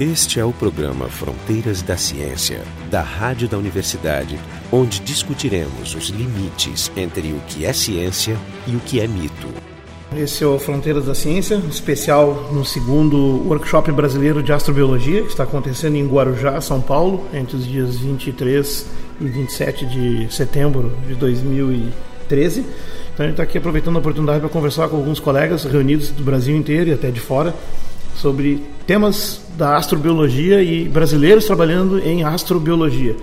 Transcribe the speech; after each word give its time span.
Este 0.00 0.40
é 0.40 0.44
o 0.44 0.52
programa 0.54 1.06
Fronteiras 1.06 1.82
da 1.82 1.98
Ciência, 1.98 2.62
da 2.90 3.02
Rádio 3.02 3.46
da 3.46 3.58
Universidade, 3.58 4.40
onde 4.72 5.00
discutiremos 5.00 5.94
os 5.94 6.08
limites 6.08 6.90
entre 6.96 7.28
o 7.32 7.40
que 7.46 7.66
é 7.66 7.74
ciência 7.74 8.34
e 8.66 8.74
o 8.74 8.80
que 8.80 9.00
é 9.00 9.06
mito. 9.06 9.48
Esse 10.16 10.44
é 10.44 10.46
o 10.46 10.58
Fronteiras 10.58 11.04
da 11.04 11.14
Ciência, 11.14 11.56
especial 11.70 12.50
no 12.52 12.64
segundo 12.64 13.46
Workshop 13.46 13.92
Brasileiro 13.92 14.42
de 14.42 14.50
Astrobiologia, 14.50 15.22
que 15.22 15.28
está 15.28 15.42
acontecendo 15.42 15.96
em 15.96 16.06
Guarujá, 16.06 16.58
São 16.62 16.80
Paulo, 16.80 17.26
entre 17.32 17.56
os 17.56 17.66
dias 17.66 17.98
23 17.98 18.86
e 19.20 19.24
27 19.26 19.86
de 19.86 20.34
setembro 20.34 20.90
de 21.06 21.14
2013. 21.16 22.60
Então 23.12 23.24
a 23.26 23.28
gente 23.28 23.32
está 23.32 23.42
aqui 23.42 23.58
aproveitando 23.58 23.96
a 23.96 23.98
oportunidade 23.98 24.40
para 24.40 24.48
conversar 24.48 24.88
com 24.88 24.96
alguns 24.96 25.20
colegas 25.20 25.64
reunidos 25.64 26.10
do 26.10 26.24
Brasil 26.24 26.56
inteiro 26.56 26.88
e 26.88 26.94
até 26.94 27.10
de 27.10 27.20
fora 27.20 27.54
sobre 28.16 28.62
temas 28.86 29.40
da 29.56 29.76
astrobiologia 29.76 30.62
e 30.62 30.88
brasileiros 30.88 31.44
trabalhando 31.44 31.98
em 31.98 32.24
astrobiologia. 32.24 33.16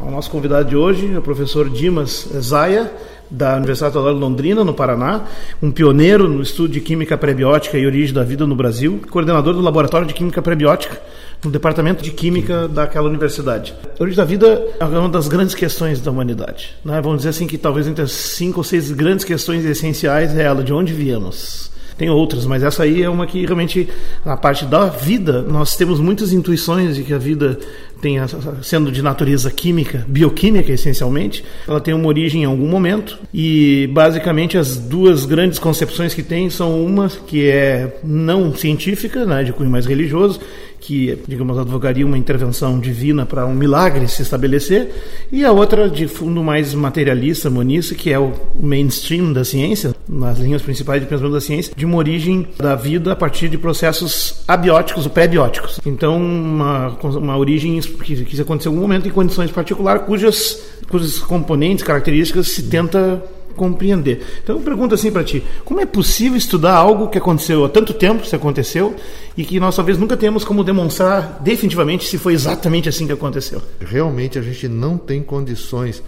O 0.00 0.10
nosso 0.10 0.30
convidado 0.30 0.68
de 0.68 0.76
hoje 0.76 1.12
é 1.14 1.18
o 1.18 1.22
professor 1.22 1.70
Dimas 1.70 2.28
Zaya, 2.40 2.92
da 3.30 3.56
Universidade 3.56 3.90
Estadual 3.90 4.14
de 4.14 4.20
Londrina, 4.20 4.64
no 4.64 4.74
Paraná, 4.74 5.22
um 5.62 5.70
pioneiro 5.70 6.28
no 6.28 6.42
estudo 6.42 6.72
de 6.72 6.80
química 6.80 7.16
prebiótica 7.16 7.78
e 7.78 7.86
origem 7.86 8.14
da 8.14 8.22
vida 8.22 8.46
no 8.46 8.54
Brasil, 8.54 9.00
coordenador 9.10 9.54
do 9.54 9.60
Laboratório 9.60 10.06
de 10.06 10.14
Química 10.14 10.42
Prebiótica 10.42 11.00
no 11.42 11.50
Departamento 11.50 12.02
de 12.02 12.10
Química 12.10 12.68
daquela 12.68 13.08
universidade. 13.08 13.74
A 13.98 14.02
origem 14.02 14.16
da 14.16 14.24
vida 14.24 14.66
é 14.78 14.84
uma 14.84 15.08
das 15.08 15.28
grandes 15.28 15.54
questões 15.54 16.00
da 16.00 16.10
humanidade. 16.10 16.74
Né? 16.84 17.00
Vamos 17.00 17.18
dizer 17.18 17.30
assim 17.30 17.46
que 17.46 17.58
talvez 17.58 17.86
entre 17.86 18.04
as 18.04 18.12
cinco 18.12 18.60
ou 18.60 18.64
seis 18.64 18.90
grandes 18.90 19.24
questões 19.24 19.64
essenciais 19.64 20.36
é 20.36 20.42
ela, 20.42 20.62
de 20.62 20.72
onde 20.72 20.92
viemos? 20.92 21.73
Tem 21.96 22.10
outras, 22.10 22.44
mas 22.44 22.62
essa 22.62 22.82
aí 22.82 23.02
é 23.02 23.08
uma 23.08 23.26
que 23.26 23.44
realmente, 23.44 23.88
na 24.24 24.36
parte 24.36 24.64
da 24.64 24.86
vida, 24.86 25.42
nós 25.42 25.76
temos 25.76 26.00
muitas 26.00 26.32
intuições 26.32 26.96
de 26.96 27.04
que 27.04 27.14
a 27.14 27.18
vida 27.18 27.58
tem, 28.00 28.16
sendo 28.62 28.92
de 28.92 29.00
natureza 29.00 29.50
química, 29.50 30.04
bioquímica 30.06 30.72
essencialmente, 30.72 31.44
ela 31.66 31.80
tem 31.80 31.94
uma 31.94 32.06
origem 32.06 32.42
em 32.42 32.44
algum 32.44 32.68
momento 32.68 33.18
e 33.32 33.88
basicamente 33.92 34.58
as 34.58 34.76
duas 34.76 35.24
grandes 35.24 35.58
concepções 35.58 36.12
que 36.12 36.22
tem 36.22 36.50
são 36.50 36.84
uma 36.84 37.08
que 37.08 37.48
é 37.48 37.96
não 38.02 38.54
científica, 38.54 39.24
né, 39.24 39.44
de 39.44 39.52
cunho 39.52 39.70
mais 39.70 39.86
religioso, 39.86 40.40
que, 40.86 41.18
digamos, 41.26 41.58
advogaria 41.58 42.04
uma 42.04 42.18
intervenção 42.18 42.78
divina 42.78 43.24
para 43.24 43.46
um 43.46 43.54
milagre 43.54 44.06
se 44.06 44.20
estabelecer, 44.20 44.90
e 45.32 45.42
a 45.42 45.50
outra 45.50 45.88
de 45.88 46.06
fundo 46.06 46.42
mais 46.42 46.74
materialista, 46.74 47.48
monista, 47.48 47.94
que 47.94 48.12
é 48.12 48.18
o 48.18 48.32
mainstream 48.60 49.32
da 49.32 49.44
ciência, 49.44 49.94
nas 50.06 50.38
linhas 50.38 50.60
principais 50.60 51.00
de 51.00 51.08
pensamento 51.08 51.32
da 51.32 51.40
ciência, 51.40 51.72
de 51.74 51.86
uma 51.86 51.96
origem 51.96 52.46
da 52.58 52.74
vida 52.74 53.12
a 53.12 53.16
partir 53.16 53.48
de 53.48 53.56
processos 53.56 54.42
abióticos 54.46 55.06
ou 55.06 55.10
pré-bióticos. 55.10 55.80
Então, 55.86 56.18
uma, 56.18 56.88
uma 57.02 57.38
origem 57.38 57.80
que, 57.80 58.24
que 58.24 58.40
aconteceu 58.40 58.70
em 58.70 58.74
algum 58.74 58.86
momento 58.86 59.08
em 59.08 59.10
condições 59.10 59.50
particulares, 59.50 60.02
cujas, 60.04 60.62
cujos 60.90 61.18
componentes, 61.18 61.82
características 61.82 62.48
se 62.48 62.64
tenta 62.64 63.22
compreender. 63.54 64.22
Então 64.42 64.56
eu 64.56 64.62
pergunto 64.62 64.94
assim 64.94 65.10
para 65.10 65.24
ti, 65.24 65.42
como 65.64 65.80
é 65.80 65.86
possível 65.86 66.36
estudar 66.36 66.74
algo 66.74 67.08
que 67.08 67.18
aconteceu 67.18 67.64
há 67.64 67.68
tanto 67.68 67.94
tempo, 67.94 68.26
se 68.26 68.36
aconteceu, 68.36 68.94
e 69.36 69.44
que 69.44 69.58
nós 69.58 69.76
talvez 69.76 69.98
nunca 69.98 70.16
temos 70.16 70.44
como 70.44 70.62
demonstrar 70.62 71.40
definitivamente 71.42 72.06
se 72.06 72.18
foi 72.18 72.34
exatamente 72.34 72.88
assim 72.88 73.06
que 73.06 73.12
aconteceu? 73.12 73.62
Realmente 73.80 74.38
a 74.38 74.42
gente 74.42 74.68
não 74.68 74.98
tem 74.98 75.22
condições 75.22 76.02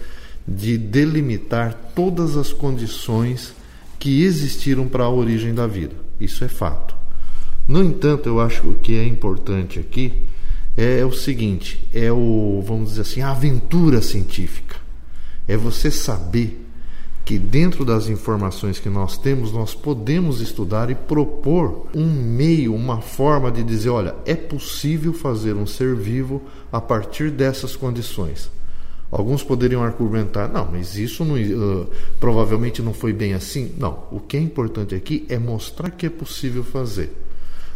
de 0.47 0.77
delimitar 0.77 1.73
todas 1.93 2.37
as 2.37 2.53
condições 2.53 3.53
que 3.99 4.23
existiram 4.23 4.87
para 4.87 5.03
a 5.03 5.09
origem 5.09 5.53
da 5.53 5.67
vida. 5.67 5.95
Isso 6.19 6.43
é 6.43 6.47
fato. 6.47 6.95
No 7.67 7.83
entanto, 7.83 8.29
eu 8.29 8.39
acho 8.39 8.61
que 8.61 8.67
o 8.67 8.73
que 8.75 8.97
é 8.97 9.05
importante 9.05 9.79
aqui 9.79 10.25
é 10.77 11.03
o 11.03 11.11
seguinte, 11.11 11.83
é 11.93 12.11
o, 12.11 12.63
vamos 12.65 12.89
dizer 12.89 13.01
assim, 13.01 13.21
a 13.21 13.31
aventura 13.31 14.01
científica. 14.01 14.77
É 15.47 15.57
você 15.57 15.89
saber 15.89 16.65
que 17.27 17.37
dentro 17.37 17.83
das 17.83 18.07
informações 18.07 18.79
que 18.79 18.87
nós 18.87 19.17
temos, 19.17 19.51
nós 19.51 19.75
podemos 19.75 20.39
estudar 20.39 20.89
e 20.89 20.95
propor 20.95 21.87
um 21.93 22.05
meio, 22.05 22.73
uma 22.73 23.01
forma 23.01 23.51
de 23.51 23.65
dizer, 23.65 23.89
olha, 23.89 24.15
é 24.25 24.33
possível 24.33 25.11
fazer 25.11 25.53
um 25.53 25.67
ser 25.67 25.93
vivo 25.93 26.41
a 26.71 26.79
partir 26.79 27.29
dessas 27.29 27.75
condições. 27.75 28.49
Alguns 29.11 29.43
poderiam 29.43 29.83
argumentar, 29.83 30.47
não, 30.47 30.69
mas 30.71 30.95
isso 30.95 31.25
não, 31.25 31.35
uh, 31.35 31.89
provavelmente 32.17 32.81
não 32.81 32.93
foi 32.93 33.11
bem 33.11 33.33
assim. 33.33 33.73
Não, 33.77 34.05
o 34.09 34.21
que 34.21 34.37
é 34.37 34.39
importante 34.39 34.95
aqui 34.95 35.25
é 35.27 35.37
mostrar 35.37 35.89
que 35.89 36.05
é 36.05 36.09
possível 36.09 36.63
fazer. 36.63 37.11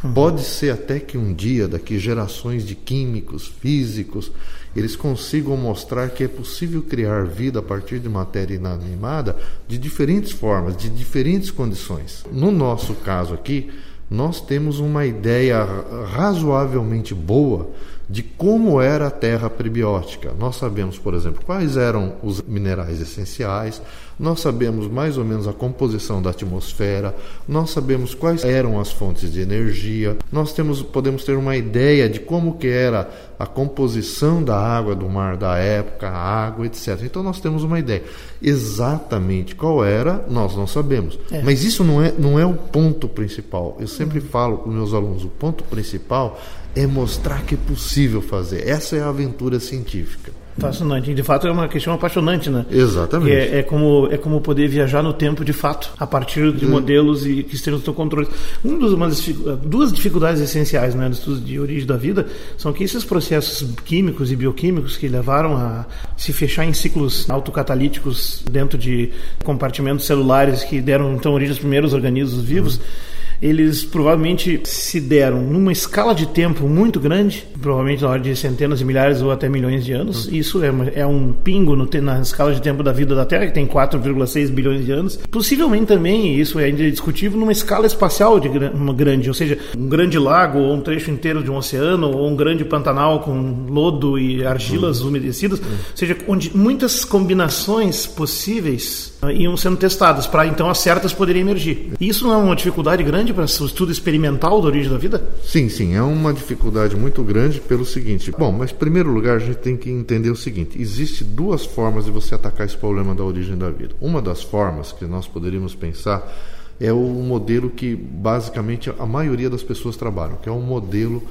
Uhum. 0.02 0.14
Pode 0.14 0.44
ser 0.44 0.70
até 0.70 0.98
que 0.98 1.18
um 1.18 1.34
dia, 1.34 1.68
daqui 1.68 2.00
gerações 2.00 2.66
de 2.66 2.74
químicos, 2.74 3.48
físicos, 3.60 4.32
eles 4.76 4.96
consigam 4.96 5.58
mostrar 5.58 6.10
que 6.10 6.24
é 6.24 6.28
possível 6.28 6.82
criar 6.82 7.26
vida 7.26 7.60
a 7.60 7.64
partir 7.64 8.00
de 8.00 8.08
matéria 8.08 8.56
inanimada 8.56 9.36
de 9.68 9.78
diferentes 9.78 10.32
formas, 10.32 10.78
de 10.78 10.90
diferentes 10.90 11.52
condições. 11.52 12.24
No 12.32 12.52
nosso 12.52 12.94
caso 12.96 13.34
aqui, 13.34 13.70
nós 14.10 14.42
temos 14.42 14.80
uma 14.80 15.06
ideia 15.06 15.66
razoavelmente 16.14 17.14
boa 17.14 17.70
de 18.10 18.22
como 18.22 18.82
era 18.82 19.08
a 19.08 19.12
terra 19.12 19.50
prebiótica. 19.50 20.34
Nós 20.38 20.58
sabemos, 20.58 21.00
por 21.00 21.14
exemplo, 21.14 21.42
quais 21.46 21.78
eram 21.78 22.16
os 22.22 22.42
minerais 22.42 23.00
essenciais, 23.00 23.82
nós 24.22 24.40
sabemos 24.40 24.88
mais 24.88 25.18
ou 25.18 25.26
menos 25.26 25.48
a 25.48 25.54
composição 25.54 26.22
da 26.22 26.30
atmosfera, 26.30 27.16
nós 27.48 27.72
sabemos 27.72 28.14
quais 28.14 28.44
eram 28.46 28.80
as 28.80 28.92
fontes 28.92 29.34
de 29.34 29.42
energia, 29.42 30.16
nós 30.32 30.54
temos, 30.54 30.84
podemos 30.84 31.24
ter 31.24 31.36
uma 31.36 31.58
ideia 31.58 32.08
de 32.08 32.20
como 32.20 32.60
que 32.60 32.68
era 32.68 33.10
a 33.40 33.48
composição 33.48 34.44
da 34.44 34.56
água 34.56 34.94
do 34.94 35.10
mar 35.10 35.36
da 35.36 35.58
época, 35.58 36.08
a 36.08 36.46
água, 36.46 36.68
etc. 36.68 37.00
Então 37.02 37.24
nós 37.24 37.40
temos 37.40 37.64
uma 37.64 37.80
ideia. 37.80 38.04
Exatamente 38.40 39.56
qual 39.56 39.84
era, 39.84 40.24
nós 40.30 40.56
não 40.56 40.68
sabemos. 40.68 41.18
É. 41.32 41.42
Mas 41.42 41.64
isso 41.64 41.84
não 41.84 42.04
é, 42.04 42.14
não 42.16 42.40
é 42.40 42.46
o 42.46 42.54
ponto 42.54 43.10
principal. 43.10 43.76
Eu 43.80 43.88
sempre 43.88 44.20
uhum. 44.20 44.26
falo 44.28 44.58
com 44.60 44.70
meus 44.70 44.94
alunos, 44.94 45.26
o 45.26 45.30
ponto 45.30 45.64
principal 45.64 46.40
é 46.76 46.86
mostrar 46.86 47.44
que 47.44 47.56
é 47.56 47.58
possível 47.58 48.22
fazer. 48.22 48.68
Essa 48.68 48.98
é 48.98 49.02
a 49.02 49.10
aventura 49.10 49.60
científica. 49.60 50.32
Fascinante. 50.62 51.14
De 51.14 51.24
fato, 51.24 51.48
é 51.48 51.52
uma 51.52 51.68
questão 51.68 51.94
apaixonante, 51.94 52.50
né? 52.50 52.66
Exatamente. 52.70 53.32
É, 53.32 53.60
é, 53.60 53.64
como, 53.64 54.08
é 54.12 54.18
como 54.18 54.40
poder 54.40 54.68
viajar 54.68 55.02
no 55.02 55.12
tempo 55.12 55.44
de 55.44 55.54
fato, 55.54 55.92
a 56.00 56.06
partir 56.06 56.52
de 56.54 56.66
modelos 56.66 57.26
e 57.26 57.44
que 57.44 57.56
estejam 57.56 57.80
no 57.80 57.84
seu 57.84 57.94
controle. 57.94 58.28
Um 58.64 58.78
dos, 58.78 58.94
uma 58.94 59.08
das, 59.08 59.22
duas 59.64 59.92
dificuldades 59.92 60.42
essenciais 60.42 60.96
né, 60.96 61.08
no 61.08 61.14
estudo 61.14 61.40
de 61.42 61.60
origem 61.60 61.86
da 61.88 61.98
vida 61.98 62.28
são 62.58 62.72
que 62.72 62.84
esses 62.84 63.04
processos 63.04 63.68
químicos 63.84 64.32
e 64.32 64.36
bioquímicos 64.36 64.98
que 64.98 65.08
levaram 65.08 65.58
a 65.58 65.86
se 66.16 66.32
fechar 66.32 66.66
em 66.66 66.74
ciclos 66.74 67.30
autocatalíticos 67.30 68.44
dentro 68.50 68.78
de 68.78 69.10
compartimentos 69.44 70.06
celulares 70.06 70.64
que 70.64 70.80
deram 70.80 71.14
então 71.16 71.34
origem 71.34 71.52
aos 71.52 71.60
primeiros 71.60 71.94
organismos 71.94 72.44
vivos. 72.44 72.76
Uhum 72.78 73.11
eles 73.42 73.84
provavelmente 73.84 74.62
se 74.66 75.02
deram 75.02 75.42
numa 75.42 75.72
escala 75.72 76.14
de 76.14 76.28
tempo 76.28 76.68
muito 76.68 77.00
grande, 77.00 77.48
provavelmente 77.60 78.04
na 78.04 78.10
ordem 78.10 78.34
de 78.34 78.40
centenas 78.40 78.80
de 78.80 78.86
milhares 78.86 79.22
ou 79.22 79.32
até 79.32 79.50
milhões 79.50 79.84
de 79.84 79.94
anos. 79.94 80.30
Isso 80.32 80.64
é, 80.64 80.72
é, 80.96 81.06
um 81.06 81.34
pingo 81.34 81.76
no, 81.76 81.90
na 82.02 82.22
escala 82.22 82.54
de 82.54 82.62
tempo 82.62 82.84
da 82.84 82.92
vida 82.92 83.16
da 83.16 83.26
Terra, 83.26 83.48
que 83.48 83.54
tem 83.54 83.66
4,6 83.66 84.50
bilhões 84.52 84.86
de 84.86 84.92
anos. 84.92 85.18
Possivelmente 85.30 85.88
também, 85.88 86.40
isso 86.40 86.60
é 86.60 86.66
ainda 86.66 86.90
discutível, 86.90 87.40
numa 87.40 87.52
escala 87.52 87.88
espacial 87.88 88.40
de 88.40 88.48
uma 88.48 88.94
grande, 88.94 89.28
ou 89.28 89.34
seja, 89.34 89.58
um 89.78 89.88
grande 89.88 90.20
lago 90.20 90.60
ou 90.60 90.76
um 90.76 90.82
trecho 90.82 91.10
inteiro 91.10 91.44
de 91.44 91.50
um 91.50 91.56
oceano 91.56 92.16
ou 92.16 92.30
um 92.30 92.36
grande 92.36 92.64
pantanal 92.64 93.22
com 93.22 93.66
lodo 93.70 94.20
e 94.20 94.46
argilas 94.46 95.02
uhum. 95.02 95.10
umedecidas, 95.10 95.60
uhum. 95.60 95.66
ou 95.66 95.98
seja, 95.98 96.18
onde 96.28 96.56
muitas 96.56 97.04
combinações 97.04 98.06
possíveis 98.06 99.18
uh, 99.24 99.32
iam 99.32 99.58
sendo 99.58 99.78
testadas 99.78 100.28
para 100.28 100.46
então 100.46 100.70
as 100.70 100.78
certas 100.78 101.14
poderem 101.14 101.42
emergir. 101.42 101.94
Isso 102.00 102.26
não 102.26 102.34
é 102.34 102.38
uma 102.38 102.56
dificuldade 102.56 103.02
grande 103.04 103.31
grande 103.32 103.34
para 103.34 103.64
o 103.64 103.66
estudo 103.66 103.92
experimental 103.92 104.62
da 104.62 104.68
origem 104.68 104.92
da 104.92 104.98
vida? 104.98 105.24
Sim, 105.44 105.70
sim, 105.70 105.96
é 105.96 106.02
uma 106.02 106.34
dificuldade 106.34 106.96
muito 106.96 107.24
grande 107.24 107.60
pelo 107.60 107.86
seguinte. 107.86 108.32
Bom, 108.32 108.52
mas 108.52 108.72
em 108.72 108.76
primeiro 108.76 109.12
lugar 109.12 109.38
a 109.38 109.40
gente 109.40 109.58
tem 109.58 109.78
que 109.78 109.90
entender 109.90 110.30
o 110.30 110.36
seguinte: 110.36 110.80
existe 110.80 111.24
duas 111.24 111.66
formas 111.66 112.06
de 112.06 112.12
você 112.12 112.36
atacar 112.36 112.66
esse 112.66 112.78
problema 112.78 113.16
da 113.16 113.24
origem 113.24 113.58
da 113.58 113.70
vida. 113.70 113.96
Uma 114.00 114.22
das 114.22 114.44
formas 114.44 114.92
que 114.92 115.06
nós 115.06 115.28
poderíamos 115.28 115.74
pensar 115.74 116.32
é 116.80 116.92
o 116.92 117.00
modelo 117.00 117.70
que 117.70 117.96
basicamente 117.96 118.92
a 118.98 119.06
maioria 119.06 119.50
das 119.50 119.64
pessoas 119.64 119.96
trabalham, 119.96 120.38
que 120.38 120.50
é 120.50 120.52
o 120.52 120.60
modelo 120.60 121.24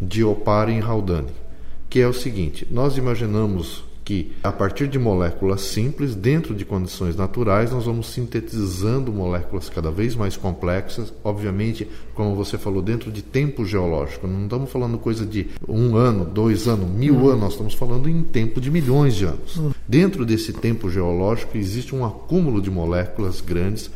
de 0.00 0.22
Opari 0.24 0.74
e 0.74 0.80
Haldane, 0.80 1.28
que 1.88 2.00
é 2.00 2.06
o 2.06 2.12
seguinte: 2.12 2.66
nós 2.70 2.96
imaginamos 2.96 3.84
que 4.04 4.32
a 4.42 4.50
partir 4.50 4.88
de 4.88 4.98
moléculas 4.98 5.60
simples, 5.60 6.14
dentro 6.14 6.54
de 6.54 6.64
condições 6.64 7.14
naturais, 7.16 7.70
nós 7.70 7.84
vamos 7.84 8.08
sintetizando 8.08 9.12
moléculas 9.12 9.68
cada 9.68 9.90
vez 9.90 10.16
mais 10.16 10.36
complexas, 10.36 11.12
obviamente, 11.22 11.86
como 12.14 12.34
você 12.34 12.58
falou, 12.58 12.82
dentro 12.82 13.10
de 13.10 13.22
tempo 13.22 13.64
geológico. 13.64 14.26
Não 14.26 14.44
estamos 14.44 14.70
falando 14.70 14.98
coisa 14.98 15.24
de 15.24 15.48
um 15.68 15.96
ano, 15.96 16.24
dois 16.24 16.66
anos, 16.66 16.88
mil 16.88 17.14
uhum. 17.14 17.28
anos, 17.28 17.40
nós 17.40 17.52
estamos 17.52 17.74
falando 17.74 18.08
em 18.08 18.22
tempo 18.22 18.60
de 18.60 18.70
milhões 18.70 19.14
de 19.14 19.24
anos. 19.24 19.56
Uhum. 19.56 19.70
Dentro 19.86 20.24
desse 20.24 20.52
tempo 20.52 20.90
geológico 20.90 21.56
existe 21.56 21.94
um 21.94 22.04
acúmulo 22.04 22.60
de 22.60 22.70
moléculas 22.70 23.40
grandes 23.40 23.90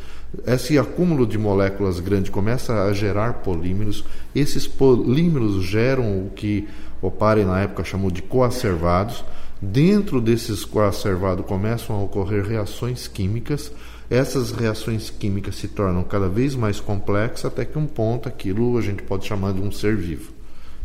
Esse 0.46 0.78
acúmulo 0.78 1.26
de 1.26 1.38
moléculas 1.38 2.00
grande 2.00 2.30
começa 2.30 2.84
a 2.84 2.92
gerar 2.92 3.34
polímeros. 3.34 4.04
Esses 4.34 4.66
polímeros 4.66 5.64
geram 5.64 6.26
o 6.26 6.30
que 6.34 6.66
o 7.00 7.10
Pare 7.10 7.44
na 7.44 7.60
época 7.60 7.84
chamou 7.84 8.10
de 8.10 8.22
coacervados. 8.22 9.24
Dentro 9.64 10.20
desses 10.20 10.64
coacervados 10.64 11.46
começam 11.46 11.96
a 11.96 12.02
ocorrer 12.02 12.44
reações 12.44 13.08
químicas. 13.08 13.72
Essas 14.10 14.52
reações 14.52 15.08
químicas 15.08 15.56
se 15.56 15.68
tornam 15.68 16.04
cada 16.04 16.28
vez 16.28 16.54
mais 16.54 16.78
complexas 16.80 17.46
até 17.46 17.64
que 17.64 17.78
um 17.78 17.86
ponto 17.86 18.28
aquilo 18.28 18.76
a 18.76 18.82
gente 18.82 19.02
pode 19.02 19.26
chamar 19.26 19.54
de 19.54 19.60
um 19.60 19.72
ser 19.72 19.96
vivo. 19.96 20.32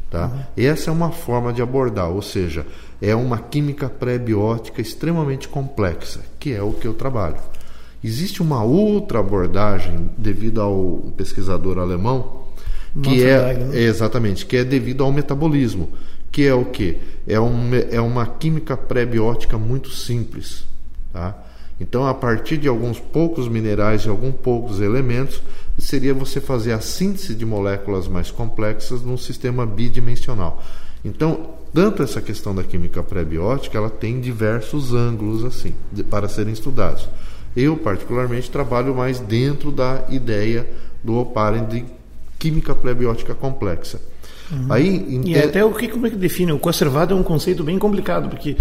Tá? 0.10 0.28
Uhum. 0.28 0.64
Essa 0.64 0.90
é 0.90 0.94
uma 0.94 1.12
forma 1.12 1.52
de 1.52 1.62
abordar, 1.62 2.10
ou 2.10 2.22
seja, 2.22 2.66
é 3.02 3.14
uma 3.14 3.38
química 3.38 3.90
pré-biótica 3.90 4.82
extremamente 4.82 5.48
complexa, 5.48 6.22
que 6.40 6.54
é 6.54 6.62
o 6.64 6.72
que 6.72 6.88
eu 6.88 6.94
trabalho. 6.94 7.38
Existe 8.02 8.42
uma 8.42 8.64
outra 8.64 9.20
abordagem 9.20 10.10
devido 10.18 10.62
ao 10.62 11.14
pesquisador 11.18 11.78
alemão 11.78 12.48
que 13.04 13.24
é, 13.24 13.70
é 13.74 13.82
exatamente 13.82 14.46
que 14.46 14.58
é 14.58 14.64
devido 14.64 15.04
ao 15.04 15.12
metabolismo, 15.12 15.90
que 16.32 16.46
é 16.46 16.54
o 16.54 16.66
que 16.66 16.98
é, 17.28 17.40
um, 17.40 17.70
é 17.92 18.00
uma 18.02 18.26
química 18.26 18.76
pré-biótica 18.76 19.58
muito 19.58 19.90
simples, 19.90 20.66
tá? 21.12 21.36
Então, 21.80 22.06
a 22.06 22.14
partir 22.14 22.58
de 22.58 22.68
alguns 22.68 23.00
poucos 23.00 23.48
minerais 23.48 24.04
e 24.04 24.10
alguns 24.10 24.36
poucos 24.36 24.82
elementos, 24.82 25.42
seria 25.78 26.14
você 26.14 26.42
fazer 26.42 26.74
a 26.74 26.82
síntese 26.82 27.34
de 27.34 27.46
moléculas 27.46 28.08
mais 28.08 28.30
complexas 28.30 29.02
num 29.02 29.18
sistema 29.18 29.66
bidimensional. 29.66 30.62
Então, 31.06 31.52
tanto 31.74 32.04
essa 32.04 32.22
questão 32.22 32.54
da 32.54 32.64
química 32.64 33.02
pré-biótica, 33.02 33.78
ela 33.78 33.90
tem 33.90 34.20
diversos 34.20 34.94
ângulos 34.94 35.46
assim 35.46 35.74
para 36.10 36.28
serem 36.28 36.52
estudados. 36.52 37.08
Eu, 37.56 37.78
particularmente, 37.78 38.52
trabalho 38.52 38.94
mais 38.94 39.20
dentro 39.20 39.72
da 39.72 40.04
ideia 40.10 40.70
do 41.04 41.18
Oparen 41.18 41.66
de 41.66 41.86
química 42.38 42.76
pré-biótica 42.76 43.34
complexa. 43.34 44.02
Uhum. 44.52 44.66
Aí, 44.70 45.22
e 45.26 45.38
até 45.38 45.64
o 45.64 45.72
que 45.72 45.88
como 45.88 46.08
é 46.08 46.10
que 46.10 46.16
define? 46.16 46.52
O 46.52 46.60
conservado 46.60 47.14
é 47.14 47.18
um 47.18 47.22
conceito 47.22 47.64
bem 47.64 47.78
complicado, 47.78 48.30
porque 48.30 48.58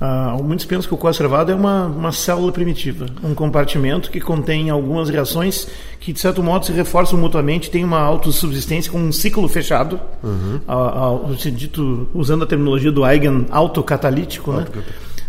ah, 0.00 0.36
muitos 0.42 0.64
pensam 0.64 0.88
que 0.88 0.94
o 0.94 0.98
conservado 0.98 1.50
é 1.50 1.54
uma, 1.54 1.86
uma 1.86 2.12
célula 2.12 2.52
primitiva, 2.52 3.06
um 3.24 3.34
compartimento 3.34 4.10
que 4.10 4.20
contém 4.20 4.70
algumas 4.70 5.08
reações 5.08 5.66
que, 5.98 6.12
de 6.12 6.20
certo 6.20 6.42
modo, 6.42 6.66
se 6.66 6.72
reforçam 6.72 7.18
mutuamente, 7.18 7.70
tem 7.70 7.84
uma 7.84 8.00
autossubsistência 8.00 8.90
com 8.90 8.98
um 8.98 9.12
ciclo 9.12 9.48
fechado, 9.48 10.00
uhum. 10.22 10.60
dito, 11.52 12.08
usando 12.14 12.44
a 12.44 12.46
terminologia 12.46 12.92
do 12.92 13.06
Eigen 13.06 13.46
autocatalítico, 13.50 14.52
né? 14.52 14.66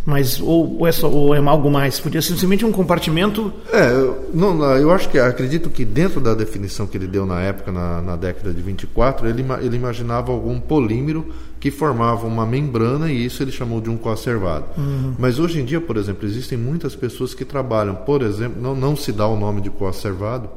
Mas 0.05 0.39
ou, 0.41 0.79
ou, 0.79 0.87
é 0.87 0.91
só, 0.91 1.09
ou 1.09 1.33
é 1.33 1.39
algo 1.39 1.71
mais? 1.71 1.99
Podia 1.99 2.21
ser 2.21 2.33
simplesmente 2.33 2.65
um 2.65 2.71
compartimento? 2.71 3.53
É, 3.71 3.89
não, 4.33 4.61
eu 4.75 4.91
acho 4.91 5.09
que 5.09 5.17
acredito 5.17 5.69
que 5.69 5.85
dentro 5.85 6.19
da 6.19 6.33
definição 6.33 6.85
que 6.85 6.97
ele 6.97 7.07
deu 7.07 7.25
na 7.25 7.41
época, 7.41 7.71
na, 7.71 8.01
na 8.01 8.15
década 8.15 8.53
de 8.53 8.61
24, 8.61 9.27
ele, 9.27 9.45
ele 9.61 9.75
imaginava 9.75 10.31
algum 10.31 10.59
polímero 10.59 11.25
que 11.59 11.71
formava 11.71 12.27
uma 12.27 12.45
membrana 12.45 13.09
e 13.09 13.25
isso 13.25 13.41
ele 13.41 13.51
chamou 13.51 13.79
de 13.79 13.89
um 13.89 13.95
coacervado. 13.95 14.65
Uhum. 14.77 15.15
Mas 15.17 15.39
hoje 15.39 15.61
em 15.61 15.65
dia, 15.65 15.79
por 15.79 15.95
exemplo, 15.95 16.27
existem 16.27 16.57
muitas 16.57 16.93
pessoas 16.93 17.33
que 17.33 17.45
trabalham, 17.45 17.95
por 17.95 18.21
exemplo, 18.21 18.61
não, 18.61 18.75
não 18.75 18.97
se 18.97 19.13
dá 19.13 19.25
o 19.25 19.39
nome 19.39 19.61
de 19.61 19.69
coacervado, 19.69 20.49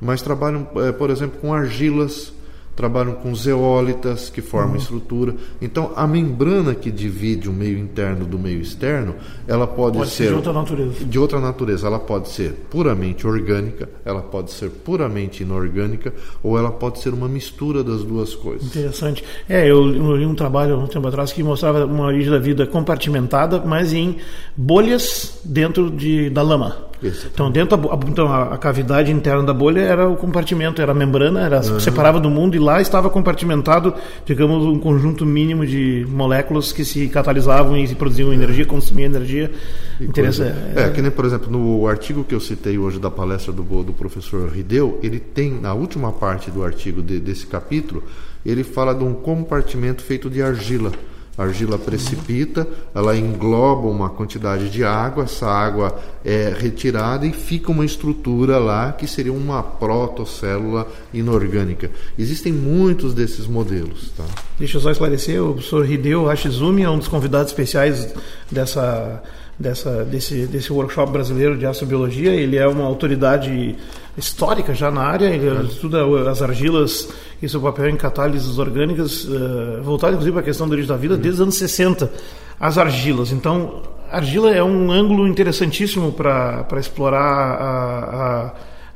mas 0.00 0.22
trabalham, 0.22 0.66
é, 0.76 0.92
por 0.92 1.10
exemplo, 1.10 1.38
com 1.38 1.52
argilas 1.52 2.32
trabalham 2.80 3.12
com 3.12 3.34
zeólitas 3.34 4.30
que 4.30 4.40
formam 4.40 4.70
uhum. 4.70 4.76
estrutura. 4.76 5.34
Então, 5.60 5.92
a 5.94 6.06
membrana 6.06 6.74
que 6.74 6.90
divide 6.90 7.46
o 7.46 7.52
meio 7.52 7.78
interno 7.78 8.24
do 8.24 8.38
meio 8.38 8.58
externo, 8.58 9.16
ela 9.46 9.66
pode, 9.66 9.98
pode 9.98 10.08
ser, 10.08 10.28
de 10.28 10.34
outra 10.34 10.52
natureza. 10.54 11.04
De 11.04 11.18
outra 11.18 11.40
natureza, 11.40 11.86
ela 11.86 11.98
pode 11.98 12.30
ser 12.30 12.52
puramente 12.70 13.26
orgânica, 13.26 13.86
ela 14.02 14.22
pode 14.22 14.50
ser 14.50 14.70
puramente 14.70 15.42
inorgânica, 15.42 16.14
ou 16.42 16.58
ela 16.58 16.70
pode 16.70 17.00
ser 17.00 17.12
uma 17.12 17.28
mistura 17.28 17.84
das 17.84 18.02
duas 18.02 18.34
coisas. 18.34 18.66
Interessante. 18.68 19.22
É, 19.46 19.70
eu, 19.70 19.86
li 19.86 20.24
um 20.24 20.34
trabalho 20.34 20.78
um 20.78 20.86
tempo 20.86 21.06
atrás 21.06 21.34
que 21.34 21.42
mostrava 21.42 21.84
uma 21.84 22.06
origem 22.06 22.30
da 22.30 22.38
vida 22.38 22.66
compartimentada, 22.66 23.62
mas 23.62 23.92
em 23.92 24.16
bolhas 24.56 25.38
dentro 25.44 25.90
de, 25.90 26.30
da 26.30 26.40
lama. 26.40 26.89
Então, 27.02 27.50
dentro 27.50 27.76
da, 27.76 27.98
então, 28.06 28.32
a, 28.32 28.58
cavidade 28.58 29.10
interna 29.10 29.42
da 29.42 29.54
bolha 29.54 29.80
era 29.80 30.08
o 30.08 30.16
compartimento, 30.16 30.82
era 30.82 30.92
a 30.92 30.94
membrana, 30.94 31.40
era 31.40 31.56
uhum. 31.58 31.80
separava 31.80 32.20
do 32.20 32.28
mundo 32.28 32.54
e 32.54 32.58
lá 32.58 32.80
estava 32.80 33.08
compartimentado, 33.08 33.94
digamos, 34.26 34.64
um 34.66 34.78
conjunto 34.78 35.24
mínimo 35.24 35.66
de 35.66 36.06
moléculas 36.10 36.72
que 36.72 36.84
se 36.84 37.08
catalisavam 37.08 37.76
e 37.76 37.94
produziam 37.94 38.32
energia, 38.32 38.66
consumiam 38.66 39.06
energia. 39.06 39.50
Interessante. 40.00 40.56
É, 40.76 40.82
é, 40.82 40.90
que 40.90 41.00
nem, 41.00 41.10
por 41.10 41.24
exemplo, 41.24 41.50
no 41.50 41.86
artigo 41.86 42.22
que 42.22 42.34
eu 42.34 42.40
citei 42.40 42.76
hoje 42.76 42.98
da 42.98 43.10
palestra 43.10 43.52
do, 43.52 43.62
do 43.82 43.92
professor 43.92 44.50
Rideu, 44.50 44.98
ele 45.02 45.18
tem, 45.18 45.58
na 45.58 45.72
última 45.72 46.12
parte 46.12 46.50
do 46.50 46.62
artigo 46.62 47.02
de, 47.02 47.18
desse 47.18 47.46
capítulo, 47.46 48.02
ele 48.44 48.62
fala 48.62 48.94
de 48.94 49.04
um 49.04 49.14
compartimento 49.14 50.02
feito 50.02 50.28
de 50.28 50.42
argila. 50.42 50.92
A 51.38 51.44
argila 51.44 51.78
precipita, 51.78 52.66
ela 52.94 53.16
engloba 53.16 53.88
uma 53.88 54.10
quantidade 54.10 54.68
de 54.68 54.84
água, 54.84 55.24
essa 55.24 55.46
água 55.46 55.98
é 56.24 56.54
retirada 56.58 57.26
e 57.26 57.32
fica 57.32 57.70
uma 57.70 57.84
estrutura 57.84 58.58
lá 58.58 58.92
que 58.92 59.06
seria 59.06 59.32
uma 59.32 59.62
protocélula 59.62 60.86
inorgânica. 61.14 61.90
Existem 62.18 62.52
muitos 62.52 63.14
desses 63.14 63.46
modelos. 63.46 64.10
Tá? 64.16 64.24
Deixa 64.58 64.76
eu 64.76 64.80
só 64.82 64.90
esclarecer, 64.90 65.42
o 65.42 65.54
professor 65.54 65.88
Hideo 65.88 66.26
Hashizumi 66.26 66.82
é 66.82 66.90
um 66.90 66.98
dos 66.98 67.08
convidados 67.08 67.52
especiais 67.52 68.12
dessa 68.50 69.22
dessa, 69.60 70.04
desse, 70.06 70.46
desse 70.46 70.72
workshop 70.72 71.12
brasileiro 71.12 71.56
de 71.58 71.66
astrobiologia. 71.66 72.32
Ele 72.32 72.56
é 72.56 72.66
uma 72.66 72.84
autoridade 72.84 73.76
histórica 74.16 74.74
já 74.74 74.90
na 74.90 75.02
área, 75.02 75.26
ele 75.26 75.48
é. 75.48 75.62
estuda 75.62 76.04
as 76.30 76.42
argilas 76.42 77.08
e 77.40 77.48
seu 77.48 77.60
papel 77.60 77.88
em 77.88 77.96
catálises 77.96 78.58
orgânicas, 78.58 79.24
uh, 79.24 79.82
voltado 79.82 80.14
inclusive 80.14 80.32
para 80.32 80.42
a 80.42 80.44
questão 80.44 80.68
da 80.68 80.72
origem 80.72 80.88
da 80.88 80.96
vida, 80.96 81.14
uhum. 81.14 81.20
desde 81.20 81.36
os 81.36 81.40
anos 81.42 81.54
60. 81.56 82.10
As 82.58 82.76
argilas. 82.76 83.32
Então, 83.32 83.82
argila 84.10 84.50
é 84.50 84.62
um 84.62 84.92
ângulo 84.92 85.26
interessantíssimo 85.26 86.12
para 86.12 86.66
explorar 86.78 87.22
a, 87.22 88.46
a 88.46 88.52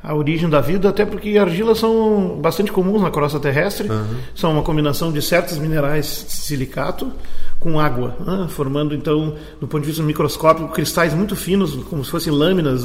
a 0.07 0.13
origem 0.13 0.47
da 0.47 0.61
vida, 0.61 0.89
até 0.89 1.03
porque 1.03 1.35
argilas 1.37 1.79
são 1.79 2.37
bastante 2.39 2.71
comuns 2.71 3.01
na 3.01 3.09
crosta 3.09 3.39
terrestre, 3.39 3.89
uhum. 3.89 4.17
são 4.35 4.51
uma 4.51 4.61
combinação 4.61 5.11
de 5.11 5.19
certos 5.19 5.57
minerais 5.57 6.05
silicato 6.29 7.11
com 7.59 7.79
água, 7.79 8.15
né? 8.19 8.45
formando 8.49 8.93
então, 8.93 9.35
do 9.59 9.67
ponto 9.67 9.81
de 9.81 9.87
vista 9.87 10.03
microscópico, 10.03 10.67
cristais 10.69 11.13
muito 11.13 11.35
finos, 11.35 11.73
como 11.85 12.05
se 12.05 12.11
fossem 12.11 12.31
lâminas, 12.31 12.83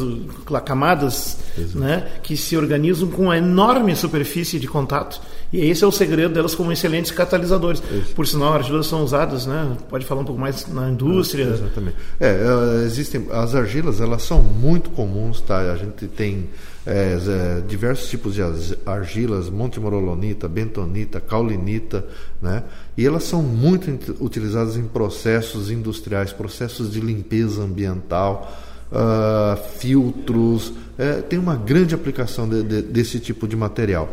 camadas, 0.64 1.38
né? 1.74 2.08
que 2.22 2.36
se 2.36 2.56
organizam 2.56 3.08
com 3.08 3.24
uma 3.24 3.38
enorme 3.38 3.94
superfície 3.96 4.58
de 4.58 4.66
contato. 4.66 5.20
E 5.52 5.68
esse 5.68 5.82
é 5.82 5.86
o 5.86 5.90
segredo 5.90 6.32
delas 6.32 6.54
como 6.54 6.70
excelentes 6.70 7.10
catalisadores. 7.10 7.82
Isso. 7.90 8.14
Por 8.14 8.26
sinal, 8.26 8.54
argilas 8.54 8.86
são 8.86 9.02
usadas, 9.02 9.46
né? 9.46 9.76
pode 9.88 10.04
falar 10.04 10.20
um 10.20 10.24
pouco 10.24 10.40
mais 10.40 10.66
na 10.68 10.88
indústria. 10.88 11.46
Ah, 11.46 11.54
exatamente. 11.54 11.96
É, 12.20 12.26
é, 12.28 12.84
existem 12.84 13.26
as 13.32 13.54
argilas, 13.54 14.00
elas 14.00 14.22
são 14.22 14.42
muito 14.42 14.90
comuns, 14.90 15.40
tá? 15.40 15.58
A 15.72 15.76
gente 15.76 16.06
tem 16.06 16.48
é, 16.86 17.18
é, 17.18 17.60
diversos 17.66 18.08
tipos 18.08 18.34
de 18.34 18.42
argilas, 18.86 19.50
montemorolonita, 19.50 20.48
bentonita, 20.48 21.20
caulinita, 21.20 22.06
né? 22.40 22.62
E 22.96 23.06
elas 23.06 23.24
são 23.24 23.42
muito 23.42 24.16
utilizadas 24.20 24.76
em 24.76 24.84
processos 24.84 25.70
industriais, 25.70 26.32
processos 26.32 26.92
de 26.92 27.00
limpeza 27.00 27.62
ambiental, 27.62 28.50
uh, 28.92 29.56
filtros. 29.78 30.72
É, 30.98 31.22
tem 31.22 31.38
uma 31.38 31.56
grande 31.56 31.94
aplicação 31.94 32.48
de, 32.48 32.62
de, 32.62 32.82
desse 32.82 33.18
tipo 33.18 33.48
de 33.48 33.56
material. 33.56 34.08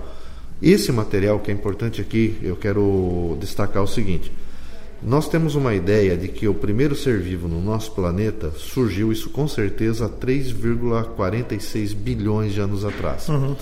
Esse 0.61 0.91
material 0.91 1.39
que 1.39 1.51
é 1.51 1.53
importante 1.53 2.01
aqui, 2.01 2.37
eu 2.41 2.55
quero 2.55 3.37
destacar 3.39 3.83
o 3.83 3.87
seguinte: 3.87 4.31
nós 5.01 5.29
temos 5.29 5.55
uma 5.55 5.75
ideia 5.75 6.17
de 6.17 6.27
que 6.27 6.47
o 6.47 6.53
primeiro 6.53 6.95
ser 6.95 7.19
vivo 7.19 7.47
no 7.47 7.61
nosso 7.61 7.91
planeta 7.91 8.51
surgiu, 8.57 9.11
isso 9.11 9.29
com 9.29 9.47
certeza, 9.47 10.05
há 10.05 10.09
3,46 10.09 11.93
bilhões 11.93 12.53
de 12.53 12.59
anos 12.59 12.83
atrás. 12.83 13.29
Uhum. 13.29 13.55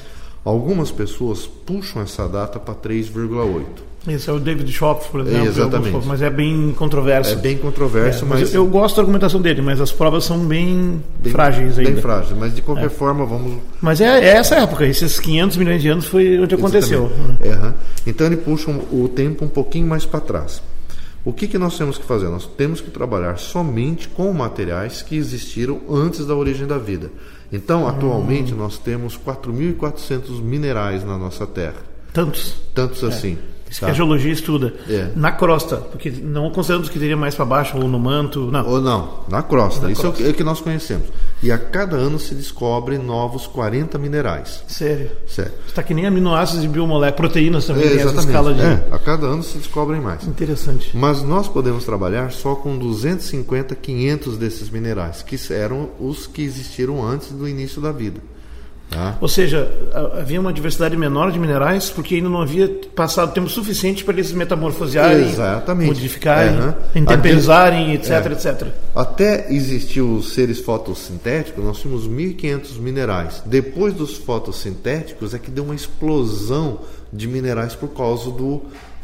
Algumas 0.44 0.92
pessoas 0.92 1.46
puxam 1.46 2.02
essa 2.02 2.28
data 2.28 2.60
para 2.60 2.76
3,8. 2.76 3.66
Isso 4.08 4.30
é 4.30 4.34
o 4.34 4.40
David 4.40 4.72
Schoff, 4.72 5.10
por 5.10 5.22
exemplo. 5.22 5.46
É, 5.46 5.48
exatamente. 5.48 6.06
Mas 6.06 6.22
é 6.22 6.30
bem 6.30 6.74
controverso. 6.78 7.34
É 7.34 7.36
bem 7.36 7.58
controverso, 7.58 8.24
é, 8.26 8.28
mas... 8.28 8.40
mas... 8.42 8.54
Eu, 8.54 8.66
gosto 8.68 8.98
da 8.98 9.02
argumentação 9.02 9.42
dele, 9.42 9.62
mas 9.62 9.82
as 9.82 9.92
provas 9.92 10.24
são 10.24 10.40
bem, 10.46 11.02
bem 11.20 11.32
frágeis 11.32 11.78
ainda. 11.80 11.92
Bem 11.92 12.02
frágeis, 12.02 12.38
mas 12.38 12.56
de 12.56 12.62
qualquer 12.62 12.86
é. 12.86 12.90
forma 12.90 13.26
vamos... 13.26 13.62
Mas 13.82 14.02
é, 14.02 14.06
é, 14.06 14.38
essa 14.38 14.56
época, 14.56 14.86
esses 14.86 15.20
500 15.20 15.58
milhões 15.58 15.82
de 15.82 15.90
anos 15.90 16.06
foi 16.06 16.40
onde 16.40 16.54
aconteceu. 16.54 17.12
É, 17.42 17.74
então 18.06 18.28
ele 18.28 18.38
puxa 18.38 18.70
o 18.70 19.08
tempo 19.08 19.46
um 19.46 19.50
pouquinho 19.50 19.88
mais 19.88 20.06
para 20.06 20.20
trás. 20.20 20.62
O 21.24 21.34
que, 21.34 21.48
que 21.48 21.58
nós 21.58 21.76
temos 21.76 21.98
que 21.98 22.06
fazer? 22.06 22.30
Nós 22.30 22.46
temos 22.46 22.82
que 22.82 22.92
trabalhar 22.92 23.40
somente 23.40 24.08
com 24.08 24.32
materiais 24.32 25.02
que 25.02 25.16
existiram 25.16 25.82
antes 25.90 26.24
da 26.24 26.36
origem 26.36 26.68
da 26.68 26.78
vida. 26.78 27.10
Então, 27.52 27.88
atualmente, 27.88 28.54
hum. 28.54 28.58
nós 28.58 28.78
temos 28.78 29.18
4.400 29.18 30.40
minerais 30.42 31.04
na 31.04 31.18
nossa 31.18 31.48
Terra. 31.48 31.82
Tantos? 32.14 32.56
Tantos 32.76 33.02
é. 33.02 33.08
assim. 33.08 33.38
Isso 33.76 33.82
tá. 33.82 33.88
que 33.88 33.92
a 33.92 33.96
geologia 33.96 34.32
estuda. 34.32 34.74
É. 34.90 35.10
Na 35.16 35.34
crosta, 35.34 35.76
porque 35.78 36.10
não 36.10 36.50
consideramos 36.50 36.88
que 36.88 36.98
teria 36.98 37.18
mais 37.18 37.36
para 37.36 37.44
baixo 37.44 37.78
ou 37.78 37.90
no 37.90 38.00
manto, 38.00 38.50
não. 38.50 38.66
Ou 38.66 38.82
não, 38.82 39.20
na 39.28 39.44
crosta. 39.44 39.86
Na 39.86 39.92
Isso 39.92 40.02
crosta. 40.02 40.24
é 40.24 40.30
o 40.30 40.34
que 40.34 40.44
nós 40.46 40.62
conhecemos. 40.62 41.08
E 41.44 41.52
a 41.52 41.58
cada 41.58 41.98
ano 41.98 42.18
se 42.18 42.34
descobrem 42.34 42.98
novos 42.98 43.46
40 43.48 43.98
minerais. 43.98 44.64
Sério? 44.68 45.12
Sério. 45.28 45.52
Está 45.68 45.84
que 45.84 45.94
nem 45.94 46.06
aminoácidos 46.06 46.64
e 46.64 46.68
biomoléculas, 46.70 47.16
proteínas 47.16 47.66
também 47.66 47.84
é, 47.84 47.90
tem 47.90 48.00
essa 48.00 48.20
escala 48.20 48.54
de... 48.54 48.62
É, 48.62 48.88
a 48.92 48.98
cada 48.98 49.28
ano 49.28 49.44
se 49.44 49.58
descobrem 49.58 50.00
mais. 50.00 50.26
Interessante. 50.26 50.96
Mas 50.96 51.22
nós 51.22 51.50
podemos 51.50 51.84
trabalhar 51.84 52.32
só 52.32 52.56
com 52.56 52.78
250, 52.78 53.76
500 53.76 54.38
desses 54.38 54.70
minerais, 54.70 55.22
que 55.22 55.36
eram 55.54 55.90
os 56.00 56.26
que 56.26 56.42
existiram 56.42 57.06
antes 57.06 57.32
do 57.32 57.48
início 57.48 57.82
da 57.82 57.92
vida. 57.92 58.22
Tá? 58.90 59.18
Ou 59.20 59.28
seja, 59.28 59.68
havia 60.18 60.40
uma 60.40 60.54
diversidade 60.54 60.96
menor 60.96 61.32
de 61.32 61.40
minerais 61.40 61.90
porque 61.90 62.16
ainda 62.16 62.30
não 62.30 62.42
havia 62.42 62.68
passado 62.96 63.34
tempo 63.34 63.50
suficiente 63.50 64.04
para 64.04 64.14
eles 64.14 64.32
metamorfosearem, 64.32 65.28
Exatamente. 65.28 65.88
modificarem, 65.88 66.74
intemperizarem, 66.96 67.94
etc, 67.94 68.12
é. 68.12 68.32
etc. 68.32 68.68
Até 68.96 69.54
existiu 69.54 70.14
os 70.14 70.34
seres 70.34 70.60
fotossintéticos, 70.60 71.64
nós 71.64 71.80
tínhamos 71.80 72.08
1.500 72.08 72.80
minerais. 72.80 73.44
Depois 73.46 73.94
dos 73.94 74.16
fotossintéticos 74.18 75.34
é 75.34 75.40
que 75.40 75.52
deu 75.52 75.64
uma 75.64 75.76
explosão 75.76 76.80
de 77.12 77.28
minerais 77.28 77.76
por 77.76 77.90
causa 77.90 78.30
do 78.30 78.62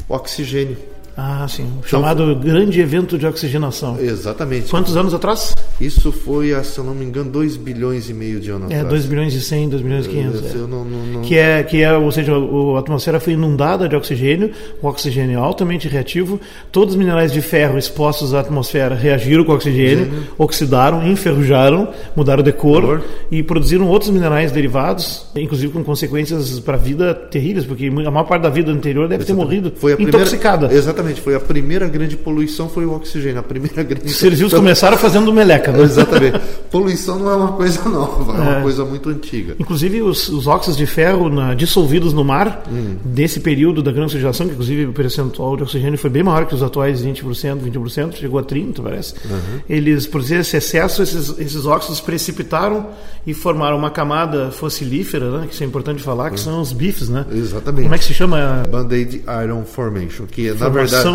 oxigênio. 0.08 0.76
Ah, 1.16 1.46
sim. 1.48 1.70
O 1.82 1.86
chamado 1.86 2.30
então, 2.30 2.40
grande 2.40 2.80
evento 2.80 3.18
de 3.18 3.26
oxigenação. 3.26 3.98
Exatamente. 4.00 4.70
Quantos 4.70 4.96
anos 4.96 5.12
atrás? 5.12 5.52
Isso 5.84 6.12
foi, 6.12 6.52
se 6.62 6.78
eu 6.78 6.84
não 6.84 6.94
me 6.94 7.04
engano, 7.04 7.30
2 7.30 7.56
bilhões 7.56 8.08
e 8.08 8.14
meio 8.14 8.38
de 8.38 8.50
anos 8.50 8.70
é, 8.70 8.76
atrás. 8.76 8.86
É, 8.86 8.88
2 8.88 9.06
bilhões 9.06 9.34
e 9.34 9.40
100, 9.40 9.68
2 9.68 9.82
bilhões 9.82 10.06
e 10.06 10.08
500. 10.08 10.44
É. 10.44 10.58
Não, 10.58 10.68
não, 10.68 10.84
não... 10.84 11.22
Que, 11.22 11.36
é, 11.36 11.62
que 11.62 11.82
é, 11.82 11.92
ou 11.92 12.10
seja, 12.12 12.32
a 12.32 12.78
atmosfera 12.78 13.18
foi 13.18 13.32
inundada 13.32 13.88
de 13.88 13.96
oxigênio, 13.96 14.52
o 14.80 14.86
oxigênio 14.86 15.40
altamente 15.40 15.88
reativo, 15.88 16.40
todos 16.70 16.94
os 16.94 16.98
minerais 16.98 17.32
de 17.32 17.40
ferro 17.40 17.78
expostos 17.78 18.34
à 18.34 18.40
atmosfera 18.40 18.94
reagiram 18.94 19.44
com 19.44 19.52
o 19.52 19.54
oxigênio, 19.54 20.04
Gênio. 20.04 20.26
oxidaram, 20.38 21.06
enferrujaram, 21.06 21.88
mudaram 22.14 22.42
de 22.42 22.52
cor, 22.52 22.82
cor 22.82 23.04
e 23.30 23.42
produziram 23.42 23.88
outros 23.88 24.10
minerais 24.10 24.52
derivados, 24.52 25.26
inclusive 25.34 25.72
com 25.72 25.82
consequências 25.82 26.60
para 26.60 26.74
a 26.74 26.78
vida 26.78 27.14
terríveis, 27.14 27.64
porque 27.64 27.86
a 27.86 28.10
maior 28.10 28.24
parte 28.24 28.42
da 28.42 28.50
vida 28.50 28.70
anterior 28.70 29.08
deve 29.08 29.24
Exatamente. 29.24 29.48
ter 29.48 29.54
morrido 29.54 29.72
foi 29.76 29.92
intoxicada. 30.00 30.72
Exatamente, 30.72 31.20
foi 31.20 31.34
a 31.34 31.40
primeira 31.40 31.88
grande 31.88 32.16
poluição 32.16 32.68
foi 32.68 32.86
o 32.86 32.94
oxigênio, 32.94 33.40
a 33.40 33.42
primeira 33.42 33.82
grande... 33.84 34.06
Os 34.06 34.16
seres 34.16 34.38
vivos 34.38 34.54
começaram 34.54 34.96
fazendo 34.96 35.32
meleca. 35.32 35.71
Né? 35.72 35.82
Exatamente. 35.84 36.40
Poluição 36.70 37.18
não 37.18 37.30
é 37.30 37.36
uma 37.36 37.52
coisa 37.52 37.88
nova, 37.88 38.32
é, 38.32 38.40
uma 38.40 38.58
é. 38.58 38.62
coisa 38.62 38.84
muito 38.84 39.08
antiga. 39.08 39.56
Inclusive 39.58 40.02
os, 40.02 40.28
os 40.28 40.46
óxidos 40.46 40.76
de 40.76 40.86
ferro 40.86 41.28
na, 41.28 41.54
dissolvidos 41.54 42.12
no 42.12 42.24
mar, 42.24 42.64
hum. 42.70 42.96
desse 43.04 43.40
período 43.40 43.82
da 43.82 43.90
grande 43.90 44.06
oxigenação, 44.06 44.46
que 44.46 44.52
inclusive 44.52 44.86
o 44.86 44.92
percentual 44.92 45.56
de 45.56 45.62
oxigênio 45.62 45.98
foi 45.98 46.10
bem 46.10 46.22
maior 46.22 46.46
que 46.46 46.54
os 46.54 46.62
atuais 46.62 47.02
20%, 47.02 47.60
20%, 47.60 48.14
chegou 48.16 48.38
a 48.38 48.42
30%, 48.42 48.82
parece. 48.82 49.14
Uhum. 49.24 49.60
Eles, 49.68 50.06
por 50.06 50.20
esse 50.20 50.56
excesso, 50.56 51.02
esses, 51.02 51.38
esses 51.38 51.66
óxidos 51.66 52.00
precipitaram 52.00 52.86
e 53.26 53.34
formaram 53.34 53.76
uma 53.76 53.90
camada 53.90 54.50
fossilífera, 54.50 55.38
né, 55.38 55.46
que 55.46 55.54
isso 55.54 55.62
é 55.62 55.66
importante 55.66 56.02
falar, 56.02 56.30
que 56.30 56.38
uhum. 56.38 56.44
são 56.44 56.60
os 56.60 56.72
bifes, 56.72 57.08
né? 57.08 57.24
Exatamente. 57.32 57.84
Como 57.84 57.94
é 57.94 57.98
que 57.98 58.04
se 58.04 58.14
chama? 58.14 58.62
Band-Aid 58.70 59.22
Iron 59.44 59.64
Formation, 59.64 60.26
que 60.26 60.50
na 60.52 60.68
verdade... 60.68 61.08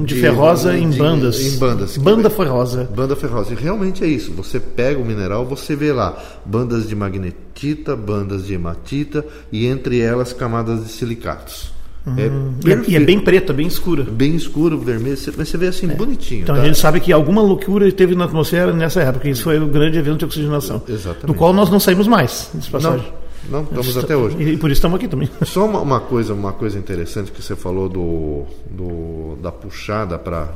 de, 0.00 0.14
de 0.14 0.20
ferrosa 0.20 0.72
de, 0.72 0.78
em 0.78 0.90
bandas. 0.90 1.40
Em 1.40 1.58
bandas. 1.58 1.96
Banda 1.96 2.30
ferrosa. 2.30 2.88
Banda 2.94 3.16
ferrosa. 3.16 3.52
E 3.52 3.56
realmente 3.56 3.87
é 4.04 4.06
isso. 4.06 4.32
Você 4.32 4.60
pega 4.60 4.98
o 4.98 5.04
mineral, 5.04 5.44
você 5.44 5.74
vê 5.74 5.92
lá 5.92 6.16
bandas 6.44 6.88
de 6.88 6.94
magnetita, 6.94 7.96
bandas 7.96 8.46
de 8.46 8.54
hematita 8.54 9.24
e 9.50 9.66
entre 9.66 10.00
elas 10.00 10.32
camadas 10.32 10.84
de 10.84 10.90
silicatos. 10.90 11.72
É 12.16 12.28
hum, 12.28 12.54
é, 12.64 12.90
e, 12.90 12.96
é, 12.96 13.00
bem 13.00 13.20
preta, 13.20 13.52
bem 13.52 13.66
escura. 13.66 14.04
Bem 14.04 14.34
escuro, 14.34 14.78
vermelho, 14.78 15.18
mas 15.36 15.48
você 15.48 15.58
vê 15.58 15.66
assim, 15.66 15.90
é. 15.90 15.94
bonitinho. 15.94 16.42
Então 16.42 16.54
tá? 16.54 16.62
a 16.62 16.64
gente 16.64 16.78
sabe 16.78 17.00
que 17.00 17.12
alguma 17.12 17.42
loucura 17.42 17.90
teve 17.92 18.14
na 18.14 18.24
atmosfera 18.24 18.72
nessa 18.72 19.02
época. 19.02 19.28
Isso 19.28 19.42
foi 19.42 19.58
o 19.58 19.66
grande 19.66 19.98
evento 19.98 20.18
de 20.18 20.24
oxigenação. 20.24 20.82
Exatamente. 20.88 21.26
Do 21.26 21.34
qual 21.34 21.52
nós 21.52 21.70
não 21.70 21.80
saímos 21.80 22.06
mais, 22.06 22.50
passagem. 22.70 23.12
Não, 23.50 23.62
não 23.70 23.80
estamos 23.80 23.98
até 23.98 24.16
hoje. 24.16 24.36
E 24.40 24.56
por 24.56 24.70
isso 24.70 24.78
estamos 24.78 24.96
aqui 24.96 25.08
também. 25.08 25.28
Só 25.44 25.66
uma, 25.66 25.80
uma, 25.80 26.00
coisa, 26.00 26.34
uma 26.34 26.52
coisa 26.52 26.78
interessante 26.78 27.30
que 27.30 27.42
você 27.42 27.56
falou 27.56 27.88
do, 27.88 28.44
do 28.70 29.36
da 29.42 29.50
puxada 29.50 30.18
para 30.18 30.48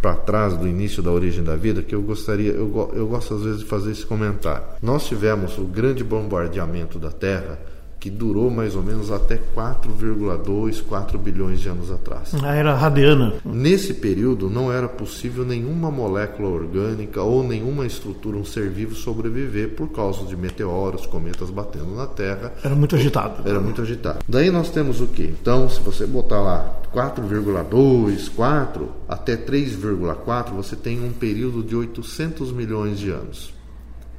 para 0.00 0.14
trás 0.14 0.56
do 0.56 0.66
início 0.66 1.02
da 1.02 1.10
origem 1.10 1.44
da 1.44 1.56
vida 1.56 1.82
que 1.82 1.94
eu 1.94 2.02
gostaria, 2.02 2.52
eu, 2.52 2.90
eu 2.94 3.06
gosto 3.06 3.34
às 3.34 3.42
vezes 3.42 3.60
de 3.60 3.66
fazer 3.66 3.92
esse 3.92 4.06
comentário. 4.06 4.64
Nós 4.82 5.06
tivemos 5.06 5.58
o 5.58 5.64
grande 5.64 6.02
bombardeamento 6.02 6.98
da 6.98 7.10
Terra 7.10 7.58
que 8.00 8.08
durou 8.08 8.50
mais 8.50 8.74
ou 8.74 8.82
menos 8.82 9.10
até 9.10 9.36
4,2, 9.36 10.82
4 10.82 11.18
bilhões 11.18 11.60
de 11.60 11.68
anos 11.68 11.90
atrás. 11.90 12.34
A 12.42 12.54
era 12.54 12.74
radiana. 12.74 13.34
Nesse 13.44 13.92
período 13.92 14.48
não 14.48 14.72
era 14.72 14.88
possível 14.88 15.44
nenhuma 15.44 15.90
molécula 15.90 16.48
orgânica 16.48 17.22
ou 17.22 17.46
nenhuma 17.46 17.84
estrutura, 17.84 18.38
um 18.38 18.44
ser 18.44 18.70
vivo 18.70 18.94
sobreviver 18.94 19.74
por 19.74 19.88
causa 19.88 20.24
de 20.24 20.34
meteoros, 20.34 21.04
cometas 21.04 21.50
batendo 21.50 21.94
na 21.94 22.06
Terra. 22.06 22.54
Era 22.64 22.74
muito 22.74 22.96
agitado. 22.96 23.46
Era 23.46 23.60
muito 23.60 23.82
agitado. 23.82 24.20
Daí 24.26 24.50
nós 24.50 24.70
temos 24.70 25.02
o 25.02 25.06
que? 25.06 25.24
Então, 25.24 25.68
se 25.68 25.78
você 25.80 26.06
botar 26.06 26.40
lá 26.40 26.80
4,2, 26.94 28.30
4 28.34 28.88
até 29.06 29.36
3,4, 29.36 30.52
você 30.54 30.74
tem 30.74 31.04
um 31.04 31.12
período 31.12 31.62
de 31.62 31.76
800 31.76 32.50
milhões 32.50 32.98
de 32.98 33.10
anos 33.10 33.52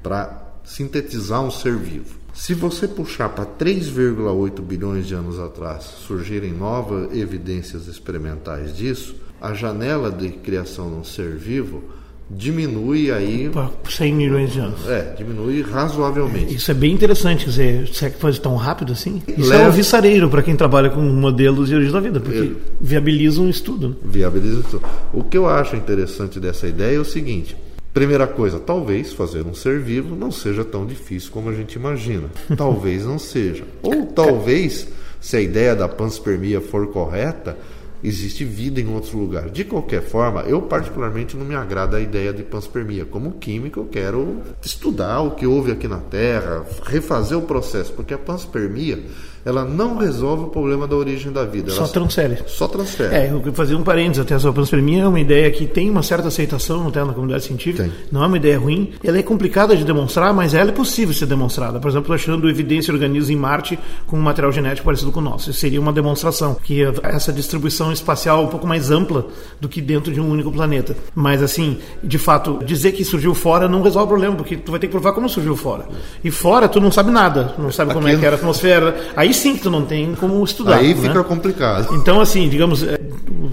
para 0.03 0.50
sintetizar 0.63 1.41
um 1.41 1.51
ser 1.51 1.75
vivo. 1.75 2.19
Se 2.33 2.53
você 2.53 2.87
puxar 2.87 3.29
para 3.29 3.45
3,8 3.45 4.61
bilhões 4.61 5.05
de 5.05 5.13
anos 5.13 5.37
atrás, 5.39 5.83
surgirem 5.83 6.53
novas 6.53 7.15
evidências 7.15 7.87
experimentais 7.87 8.75
disso, 8.75 9.15
a 9.41 9.53
janela 9.53 10.11
de 10.11 10.29
criação 10.29 10.89
de 10.89 10.95
um 10.95 11.03
ser 11.03 11.35
vivo 11.35 11.83
diminui 12.29 13.11
aí. 13.11 13.49
Para 13.49 13.69
100 13.87 14.13
milhões 14.13 14.53
de 14.53 14.59
anos. 14.59 14.87
É, 14.87 15.13
diminui 15.17 15.61
razoavelmente. 15.61 16.55
Isso 16.55 16.71
é 16.71 16.73
bem 16.73 16.93
interessante, 16.93 17.45
quer 17.45 17.49
dizer, 17.49 17.87
será 17.89 18.11
que 18.11 18.17
pode 18.17 18.39
tão 18.39 18.55
rápido 18.55 18.93
assim? 18.93 19.21
Isso 19.27 19.49
Leva... 19.49 19.63
é 19.63 19.67
um 19.67 19.71
viçareiro 19.71 20.29
para 20.29 20.41
quem 20.41 20.55
trabalha 20.55 20.89
com 20.89 21.01
modelos 21.01 21.67
de 21.67 21.75
origem 21.75 21.91
da 21.93 21.99
vida, 21.99 22.19
porque 22.19 22.39
é. 22.39 22.51
viabiliza 22.79 23.41
um 23.41 23.49
estudo. 23.49 23.89
Né? 23.89 23.95
Viabiliza 24.05 24.57
um 24.57 24.61
estudo. 24.61 24.85
O 25.13 25.23
que 25.23 25.37
eu 25.37 25.47
acho 25.47 25.75
interessante 25.75 26.39
dessa 26.39 26.67
ideia 26.67 26.95
é 26.95 26.99
o 26.99 27.05
seguinte: 27.05 27.57
Primeira 27.93 28.25
coisa, 28.25 28.57
talvez 28.57 29.11
fazer 29.11 29.45
um 29.45 29.53
ser 29.53 29.79
vivo 29.79 30.15
não 30.15 30.31
seja 30.31 30.63
tão 30.63 30.85
difícil 30.85 31.29
como 31.31 31.49
a 31.49 31.53
gente 31.53 31.73
imagina. 31.73 32.29
Talvez 32.55 33.05
não 33.05 33.19
seja. 33.19 33.65
Ou 33.81 34.05
talvez, 34.05 34.87
se 35.19 35.35
a 35.35 35.41
ideia 35.41 35.75
da 35.75 35.89
panspermia 35.89 36.61
for 36.61 36.87
correta, 36.87 37.57
existe 38.01 38.45
vida 38.45 38.79
em 38.79 38.87
outro 38.87 39.17
lugar. 39.17 39.49
De 39.49 39.65
qualquer 39.65 40.01
forma, 40.01 40.41
eu 40.43 40.61
particularmente 40.61 41.35
não 41.35 41.45
me 41.45 41.53
agrada 41.53 41.97
a 41.97 42.01
ideia 42.01 42.31
de 42.31 42.43
panspermia. 42.43 43.05
Como 43.05 43.33
químico, 43.33 43.81
eu 43.81 43.85
quero 43.85 44.37
estudar 44.61 45.21
o 45.21 45.31
que 45.31 45.45
houve 45.45 45.71
aqui 45.71 45.87
na 45.87 45.99
Terra, 45.99 46.65
refazer 46.85 47.37
o 47.37 47.41
processo, 47.41 47.91
porque 47.93 48.13
a 48.13 48.17
panspermia 48.17 49.03
ela 49.45 49.65
não 49.65 49.97
resolve 49.97 50.45
o 50.45 50.47
problema 50.47 50.87
da 50.87 50.95
origem 50.95 51.31
da 51.31 51.43
vida. 51.43 51.71
Só 51.71 51.87
transfere. 51.87 52.37
Só 52.47 52.67
transfere. 52.67 53.13
É, 53.13 53.31
eu 53.31 53.41
fazer 53.53 53.75
um 53.75 53.83
parênteses 53.83 54.19
até 54.19 54.35
essa 54.35 54.51
panspermia 54.51 55.03
é 55.03 55.07
uma 55.07 55.19
ideia 55.19 55.49
que 55.51 55.65
tem 55.65 55.89
uma 55.89 56.03
certa 56.03 56.27
aceitação 56.27 56.87
até 56.87 57.03
na 57.03 57.13
comunidade 57.13 57.45
científica. 57.45 57.83
Tem. 57.83 57.91
Não 58.11 58.23
é 58.23 58.27
uma 58.27 58.37
ideia 58.37 58.59
ruim. 58.59 58.91
Ela 59.03 59.17
é 59.17 59.23
complicada 59.23 59.75
de 59.75 59.83
demonstrar, 59.83 60.33
mas 60.33 60.53
ela 60.53 60.69
é 60.69 60.73
possível 60.73 61.13
ser 61.13 61.25
demonstrada. 61.25 61.79
Por 61.79 61.89
exemplo, 61.89 62.13
achando 62.13 62.49
evidência 62.49 62.91
de 62.91 62.99
organismos 62.99 63.29
em 63.29 63.35
Marte 63.35 63.79
com 64.05 64.17
um 64.17 64.21
material 64.21 64.51
genético 64.51 64.85
parecido 64.85 65.11
com 65.11 65.19
o 65.19 65.23
nosso. 65.23 65.49
Isso 65.49 65.59
seria 65.59 65.81
uma 65.81 65.91
demonstração 65.91 66.55
que 66.55 66.81
essa 67.03 67.33
distribuição 67.33 67.91
espacial 67.91 68.41
é 68.41 68.45
um 68.45 68.49
pouco 68.49 68.67
mais 68.67 68.91
ampla 68.91 69.25
do 69.59 69.67
que 69.67 69.81
dentro 69.81 70.13
de 70.13 70.21
um 70.21 70.29
único 70.29 70.51
planeta. 70.51 70.95
Mas 71.15 71.41
assim, 71.41 71.79
de 72.03 72.17
fato, 72.17 72.59
dizer 72.63 72.91
que 72.91 73.03
surgiu 73.03 73.33
fora 73.33 73.67
não 73.67 73.81
resolve 73.81 74.05
o 74.05 74.09
problema, 74.09 74.35
porque 74.35 74.57
tu 74.57 74.71
vai 74.71 74.79
ter 74.79 74.87
que 74.87 74.91
provar 74.91 75.13
como 75.13 75.27
surgiu 75.27 75.55
fora. 75.55 75.87
E 76.23 76.29
fora 76.29 76.67
tu 76.67 76.79
não 76.79 76.91
sabe 76.91 77.11
nada, 77.11 77.55
não 77.57 77.71
sabe 77.71 77.93
como 77.93 78.07
Aqui 78.07 78.15
é 78.15 78.19
que 78.19 78.25
era 78.25 78.35
a 78.35 78.39
atmosfera. 78.39 78.95
Aí 79.15 79.30
aí 79.31 79.33
sim 79.33 79.55
que 79.55 79.61
tu 79.61 79.71
não 79.71 79.85
tem 79.85 80.13
como 80.15 80.43
estudar. 80.43 80.77
Aí 80.77 80.93
né? 80.93 81.01
fica 81.01 81.23
complicado. 81.23 81.95
Então, 81.95 82.19
assim, 82.19 82.47
digamos, 82.49 82.83
é, 82.83 82.99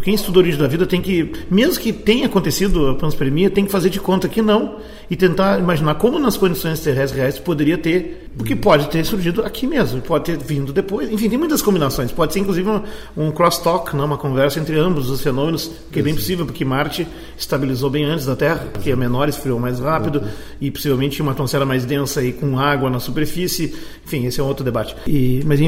quem 0.03 0.15
estuda 0.15 0.41
origem 0.41 0.61
da 0.61 0.67
vida 0.67 0.87
tem 0.87 1.01
que, 1.01 1.33
mesmo 1.51 1.81
que 1.81 1.93
tenha 1.93 2.27
acontecido 2.27 2.89
a 2.89 2.95
panspermia, 2.95 3.49
tem 3.49 3.65
que 3.65 3.71
fazer 3.71 3.89
de 3.89 4.01
conta 4.01 4.29
que 4.29 4.43
não 4.43 4.77
e 5.11 5.17
tentar 5.17 5.59
imaginar 5.59 5.95
como 5.95 6.19
nas 6.19 6.37
condições 6.37 6.81
terrestres 6.81 7.19
reais 7.19 7.39
poderia 7.39 7.79
ter, 7.79 8.29
porque 8.37 8.55
pode 8.55 8.89
ter 8.91 9.05
surgido 9.05 9.43
aqui 9.43 9.67
mesmo, 9.67 10.03
pode 10.03 10.25
ter 10.25 10.37
vindo 10.37 10.73
depois. 10.73 11.11
Enfim, 11.11 11.31
tem 11.31 11.39
muitas 11.39 11.63
combinações. 11.63 12.13
Pode 12.13 12.35
ser 12.35 12.41
inclusive 12.41 12.69
um, 12.69 12.83
um 13.17 13.31
crosstalk, 13.31 13.97
né, 13.97 14.03
uma 14.03 14.19
conversa 14.19 14.61
entre 14.61 14.79
ambos 14.79 15.09
os 15.09 15.23
fenômenos, 15.23 15.71
que 15.91 16.01
é 16.01 16.03
bem 16.03 16.15
possível, 16.15 16.45
porque 16.45 16.65
Marte 16.65 17.07
estabilizou 17.39 17.89
bem 17.89 18.05
antes 18.05 18.27
da 18.27 18.37
Terra, 18.37 18.69
que 18.83 18.91
é 18.91 18.97
menor, 18.97 19.29
esfriou 19.29 19.59
mais 19.59 19.81
rápido 19.81 20.23
e 20.61 20.71
possivelmente 20.71 21.23
uma 21.23 21.33
atmosfera 21.33 21.65
mais 21.65 21.85
densa 21.87 22.23
e 22.23 22.33
com 22.33 22.59
água 22.59 22.91
na 22.91 23.01
superfície. 23.01 23.75
Enfim, 24.05 24.27
esse 24.27 24.41
é 24.41 24.43
um 24.43 24.47
outro 24.47 24.65
debate. 24.65 24.95
E, 25.07 25.43
mas 25.47 25.61
enfim, 25.61 25.68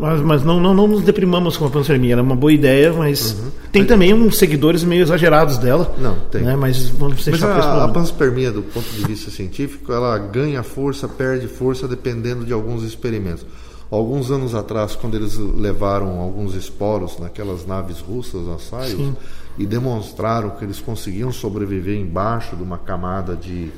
mas, 0.00 0.20
mas 0.20 0.44
não, 0.44 0.60
não, 0.60 0.74
não 0.74 0.86
nos 0.86 1.02
deprimamos 1.02 1.56
com 1.56 1.66
a 1.66 1.70
panspermia. 1.70 2.14
Era 2.14 2.22
uma 2.22 2.36
boa 2.36 2.52
ideia, 2.52 2.92
mas 2.92 3.32
uhum. 3.32 3.50
tem 3.72 3.84
também 3.84 4.12
uns 4.12 4.36
seguidores 4.36 4.84
meio 4.84 5.02
exagerados 5.02 5.58
dela. 5.58 5.94
Não, 5.98 6.16
tem. 6.30 6.42
Né, 6.42 6.56
mas 6.56 6.88
vamos 6.88 7.24
deixar 7.24 7.48
mas 7.48 7.64
a, 7.64 7.84
a 7.84 7.88
panspermia, 7.88 8.50
do 8.50 8.62
ponto 8.62 8.88
de 8.90 9.04
vista 9.04 9.30
científico, 9.30 9.92
ela 9.92 10.16
ganha 10.18 10.62
força, 10.62 11.08
perde 11.08 11.46
força 11.48 11.86
dependendo 11.86 12.44
de 12.44 12.52
alguns 12.52 12.82
experimentos. 12.82 13.44
Alguns 13.90 14.30
anos 14.30 14.54
atrás, 14.54 14.94
quando 14.94 15.16
eles 15.16 15.36
levaram 15.36 16.20
alguns 16.20 16.54
esporos 16.54 17.18
naquelas 17.18 17.66
naves 17.66 17.98
russas, 17.98 18.42
ensaios, 18.42 19.12
e 19.58 19.66
demonstraram 19.66 20.50
que 20.50 20.64
eles 20.64 20.78
conseguiam 20.78 21.32
sobreviver 21.32 21.98
embaixo 21.98 22.54
de 22.54 22.62
uma 22.62 22.78
camada 22.78 23.34
de, 23.34 23.68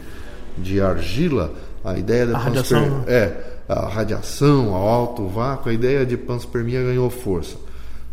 de 0.59 0.83
argila, 0.83 1.53
a 1.83 1.99
ideia 1.99 2.27
da 2.27 2.37
a 2.37 2.41
radiação. 2.41 3.05
é 3.07 3.52
a 3.73 3.89
radiação, 3.89 4.75
ao 4.75 4.89
alto 4.89 5.27
vácuo, 5.27 5.71
a 5.71 5.73
ideia 5.73 6.05
de 6.05 6.17
panspermia 6.17 6.83
ganhou 6.83 7.09
força. 7.11 7.57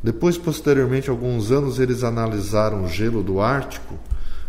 Depois, 0.02 0.38
posteriormente, 0.38 1.10
alguns 1.10 1.52
anos, 1.52 1.80
eles 1.80 2.04
analisaram 2.04 2.84
o 2.84 2.88
gelo 2.88 3.22
do 3.22 3.42
Ártico 3.42 3.96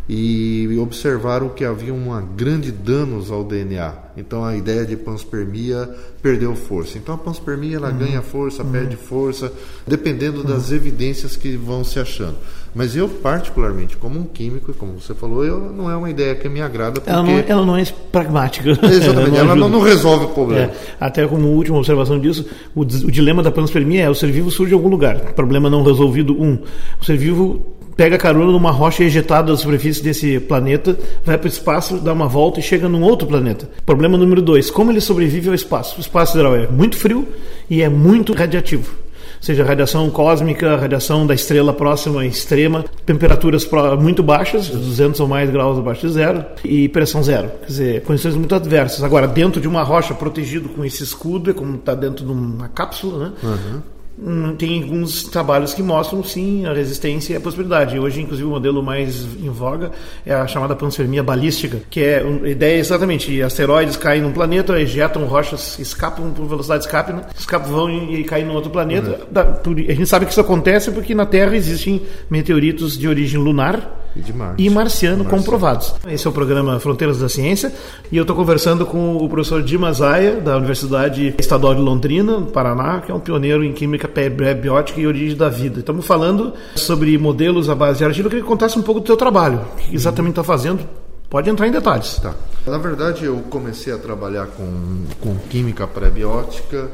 e 0.09 0.77
observaram 0.79 1.49
que 1.51 1.65
havia 1.65 1.95
uma 1.95 2.21
grande 2.21 2.73
danos 2.73 3.31
ao 3.31 3.45
DNA. 3.45 3.93
Então 4.17 4.45
a 4.45 4.57
ideia 4.57 4.85
de 4.85 4.97
panspermia 4.97 5.89
perdeu 6.21 6.55
força. 6.57 6.99
Então 6.99 7.15
a 7.15 7.19
panspermia 7.19 7.77
ela 7.77 7.91
uhum. 7.91 7.99
ganha 7.99 8.23
força, 8.23 8.63
uhum. 8.63 8.73
perde 8.73 8.97
força, 8.97 9.53
dependendo 9.87 10.41
uhum. 10.41 10.47
das 10.47 10.73
evidências 10.73 11.37
que 11.37 11.57
vão 11.57 11.85
se 11.85 11.99
achando. 12.01 12.37
Mas 12.75 12.95
eu 12.95 13.09
particularmente, 13.09 13.97
como 13.97 14.19
um 14.19 14.25
químico, 14.25 14.73
como 14.75 15.01
você 15.01 15.15
falou, 15.15 15.45
eu, 15.45 15.73
não 15.73 15.91
é 15.91 15.97
uma 15.97 16.11
ideia 16.11 16.35
que 16.35 16.49
me 16.49 16.61
agrada 16.61 17.01
porque 17.01 17.11
ela 17.11 17.23
não, 17.23 17.39
ela 17.39 17.67
não 17.67 17.77
é 17.77 17.85
pragmática. 18.13 18.71
Exatamente, 18.71 19.07
ela, 19.07 19.55
não, 19.55 19.63
ela 19.63 19.69
não, 19.69 19.81
resolve 19.81 20.27
o 20.27 20.29
problema. 20.29 20.73
É, 20.73 20.77
até 21.01 21.27
como 21.27 21.49
última 21.49 21.79
observação 21.79 22.19
disso, 22.19 22.47
o, 22.75 22.83
o 22.83 22.85
dilema 22.85 23.43
da 23.43 23.51
panspermia 23.51 24.03
é 24.03 24.11
o 24.11 24.15
ser 24.15 24.31
vivo 24.31 24.51
surge 24.51 24.73
em 24.73 24.77
algum 24.77 24.89
lugar. 24.89 25.17
Problema 25.35 25.71
não 25.71 25.83
resolvido 25.83 26.33
um. 26.41 26.59
O 27.01 27.05
ser 27.05 27.17
vivo 27.17 27.80
pega 28.01 28.17
carona 28.17 28.51
numa 28.51 28.71
rocha 28.71 29.05
ejetada 29.05 29.53
da 29.53 29.59
superfície 29.59 30.03
desse 30.03 30.41
planeta, 30.41 30.99
vai 31.23 31.37
para 31.37 31.45
o 31.45 31.51
espaço, 31.51 31.99
dá 31.99 32.15
uma 32.15 32.27
volta 32.27 32.59
e 32.59 32.63
chega 32.63 32.89
num 32.89 33.03
outro 33.03 33.29
planeta. 33.29 33.69
Problema 33.85 34.17
número 34.17 34.41
dois: 34.41 34.71
como 34.71 34.91
ele 34.91 35.03
sobrevive 35.03 35.51
ao 35.51 35.55
espaço? 35.55 35.99
O 35.99 36.01
espaço 36.01 36.35
geral 36.35 36.57
é 36.57 36.67
muito 36.67 36.97
frio 36.97 37.29
e 37.69 37.83
é 37.83 37.91
muito 37.91 38.33
radiativo 38.33 38.91
seja 39.39 39.65
radiação 39.65 40.11
cósmica, 40.11 40.77
radiação 40.77 41.27
da 41.27 41.33
estrela 41.33 41.73
próxima 41.73 42.27
extrema, 42.27 42.85
temperaturas 43.07 43.67
muito 43.99 44.23
baixas, 44.23 44.69
200 44.69 45.19
ou 45.19 45.27
mais 45.27 45.49
graus 45.49 45.79
abaixo 45.79 46.07
de 46.07 46.13
zero, 46.13 46.45
e 46.63 46.91
pressão 46.91 47.23
zero. 47.23 47.51
Quer 47.61 47.67
dizer, 47.67 48.03
condições 48.03 48.35
muito 48.35 48.55
adversas. 48.55 49.03
Agora, 49.03 49.27
dentro 49.27 49.59
de 49.59 49.67
uma 49.67 49.83
rocha 49.83 50.13
protegido 50.13 50.69
com 50.69 50.85
esse 50.85 51.03
escudo, 51.03 51.51
é 51.51 51.55
como 51.55 51.77
está 51.77 51.95
dentro 51.95 52.23
de 52.27 52.31
uma 52.31 52.69
cápsula, 52.69 53.29
né? 53.29 53.33
Uhum. 53.43 53.81
Hum, 54.23 54.55
tem 54.55 54.83
alguns 54.83 55.23
trabalhos 55.25 55.73
que 55.73 55.83
mostram 55.83 56.23
sim 56.23 56.67
a 56.67 56.75
resistência 56.75 57.33
e 57.33 57.37
a 57.37 57.41
possibilidade. 57.41 57.99
Hoje, 57.99 58.21
inclusive, 58.21 58.47
o 58.47 58.51
modelo 58.51 58.83
mais 58.83 59.25
em 59.43 59.49
voga 59.49 59.93
é 60.27 60.35
a 60.35 60.47
chamada 60.47 60.77
panspermia 60.77 61.23
balística, 61.23 61.81
que 61.89 62.01
é 62.01 62.23
a 62.23 62.49
ideia 62.49 62.77
é 62.77 62.79
exatamente 62.79 63.43
asteroides 63.43 63.97
caem 63.97 64.21
num 64.21 64.33
planeta, 64.33 64.79
ejetam 64.79 65.25
rochas, 65.25 65.79
escapam 65.79 66.33
por 66.33 66.47
velocidade 66.47 66.83
de 66.83 66.87
escape, 66.87 67.13
né? 67.13 67.23
escapam 67.37 67.71
vão 67.71 67.91
e, 67.91 68.21
e 68.21 68.25
caem 68.25 68.45
num 68.45 68.55
outro 68.55 68.71
planeta. 68.71 69.21
Uhum. 69.35 69.73
A 69.89 69.93
gente 69.93 70.07
sabe 70.07 70.27
que 70.27 70.33
isso 70.33 70.41
acontece 70.41 70.91
porque 70.91 71.15
na 71.15 71.25
Terra 71.25 71.57
existem 71.57 72.03
meteoritos 72.29 72.99
de 72.99 73.09
origem 73.09 73.41
lunar 73.41 74.01
e, 74.15 74.21
de 74.21 74.33
Marte. 74.33 74.63
e 74.63 74.71
marciano, 74.71 75.25
comprovados. 75.25 75.95
Esse 76.09 76.27
é 76.27 76.31
o 76.31 76.33
programa 76.33 76.79
Fronteiras 76.81 77.19
da 77.19 77.29
Ciência 77.29 77.73
e 78.11 78.17
eu 78.17 78.23
estou 78.23 78.37
conversando 78.37 78.85
com 78.85 79.17
o 79.17 79.29
professor 79.29 79.63
Dimas 79.63 79.99
Zaya, 79.99 80.41
da 80.41 80.57
Universidade 80.57 81.35
Estadual 81.39 81.75
de 81.75 81.81
Londrina, 81.81 82.43
Paraná, 82.43 83.01
que 83.01 83.11
é 83.11 83.15
um 83.15 83.21
pioneiro 83.21 83.65
em 83.65 83.73
química 83.73 84.09
pré-biótica 84.11 85.01
e 85.01 85.07
origem 85.07 85.37
da 85.37 85.49
vida. 85.49 85.81
Estamos 85.81 86.07
falando 86.07 86.53
sobre 86.77 87.17
modelos 87.19 87.69
à 87.69 87.75
base 87.75 87.99
de 87.99 88.05
argila. 88.05 88.27
Eu 88.27 88.31
queria 88.31 88.45
que 88.45 88.49
contasse 88.49 88.79
um 88.79 88.83
pouco 88.83 89.01
do 89.01 89.07
teu 89.07 89.17
trabalho. 89.17 89.61
O 89.73 89.77
que 89.77 89.95
exatamente 89.95 90.33
está 90.33 90.45
fazendo? 90.45 90.87
Pode 91.29 91.49
entrar 91.49 91.69
em 91.69 91.71
detalhes. 91.71 92.19
Tá. 92.19 92.35
Na 92.67 92.79
verdade, 92.79 93.25
eu 93.25 93.37
comecei 93.49 93.93
a 93.93 93.99
trabalhar 93.99 94.49
com, 94.49 95.05
com 95.21 95.37
química 95.49 95.87
pré-biótica 95.87 96.91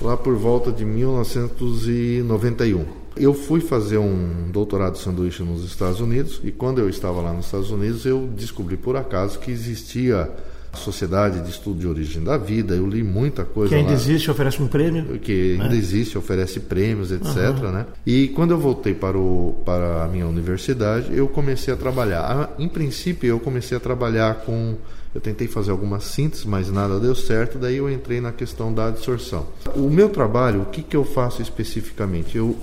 lá 0.00 0.16
por 0.16 0.34
volta 0.36 0.72
de 0.72 0.84
1991. 0.84 2.84
Eu 3.16 3.32
fui 3.32 3.60
fazer 3.60 3.98
um 3.98 4.50
doutorado 4.50 4.94
de 4.94 5.00
sanduíche 5.00 5.42
nos 5.42 5.64
Estados 5.64 6.00
Unidos 6.00 6.40
e 6.42 6.50
quando 6.50 6.80
eu 6.80 6.88
estava 6.88 7.20
lá 7.20 7.32
nos 7.32 7.44
Estados 7.46 7.70
Unidos 7.70 8.04
eu 8.04 8.28
descobri 8.34 8.76
por 8.76 8.96
acaso 8.96 9.38
que 9.38 9.52
existia 9.52 10.28
Sociedade 10.74 11.40
de 11.40 11.50
Estudo 11.50 11.80
de 11.80 11.86
Origem 11.86 12.22
da 12.22 12.36
Vida. 12.36 12.74
Eu 12.74 12.86
li 12.86 13.02
muita 13.02 13.44
coisa 13.44 13.70
que 13.70 13.74
ainda 13.74 13.90
lá, 13.90 13.94
existe, 13.94 14.30
oferece 14.30 14.62
um 14.62 14.66
prêmio. 14.66 15.18
Que 15.18 15.58
ainda 15.60 15.74
é. 15.74 15.78
existe, 15.78 16.16
oferece 16.18 16.60
prêmios, 16.60 17.10
etc. 17.10 17.36
Uhum. 17.62 17.72
Né? 17.72 17.86
E 18.06 18.28
quando 18.28 18.52
eu 18.52 18.58
voltei 18.58 18.94
para, 18.94 19.18
o, 19.18 19.56
para 19.64 20.04
a 20.04 20.08
minha 20.08 20.26
universidade, 20.26 21.08
eu 21.16 21.28
comecei 21.28 21.72
a 21.72 21.76
trabalhar. 21.76 22.20
Ah, 22.22 22.50
em 22.58 22.68
princípio, 22.68 23.28
eu 23.28 23.40
comecei 23.40 23.76
a 23.76 23.80
trabalhar 23.80 24.36
com 24.46 24.76
eu 25.14 25.20
tentei 25.20 25.46
fazer 25.46 25.70
algumas 25.70 26.02
síntese, 26.04 26.46
mas 26.46 26.68
nada 26.72 26.98
deu 26.98 27.14
certo, 27.14 27.56
daí 27.56 27.76
eu 27.76 27.88
entrei 27.88 28.20
na 28.20 28.32
questão 28.32 28.74
da 28.74 28.88
absorção. 28.88 29.46
O 29.76 29.88
meu 29.88 30.08
trabalho, 30.08 30.62
o 30.62 30.66
que, 30.66 30.82
que 30.82 30.96
eu 30.96 31.04
faço 31.04 31.40
especificamente? 31.40 32.36
Eu 32.36 32.58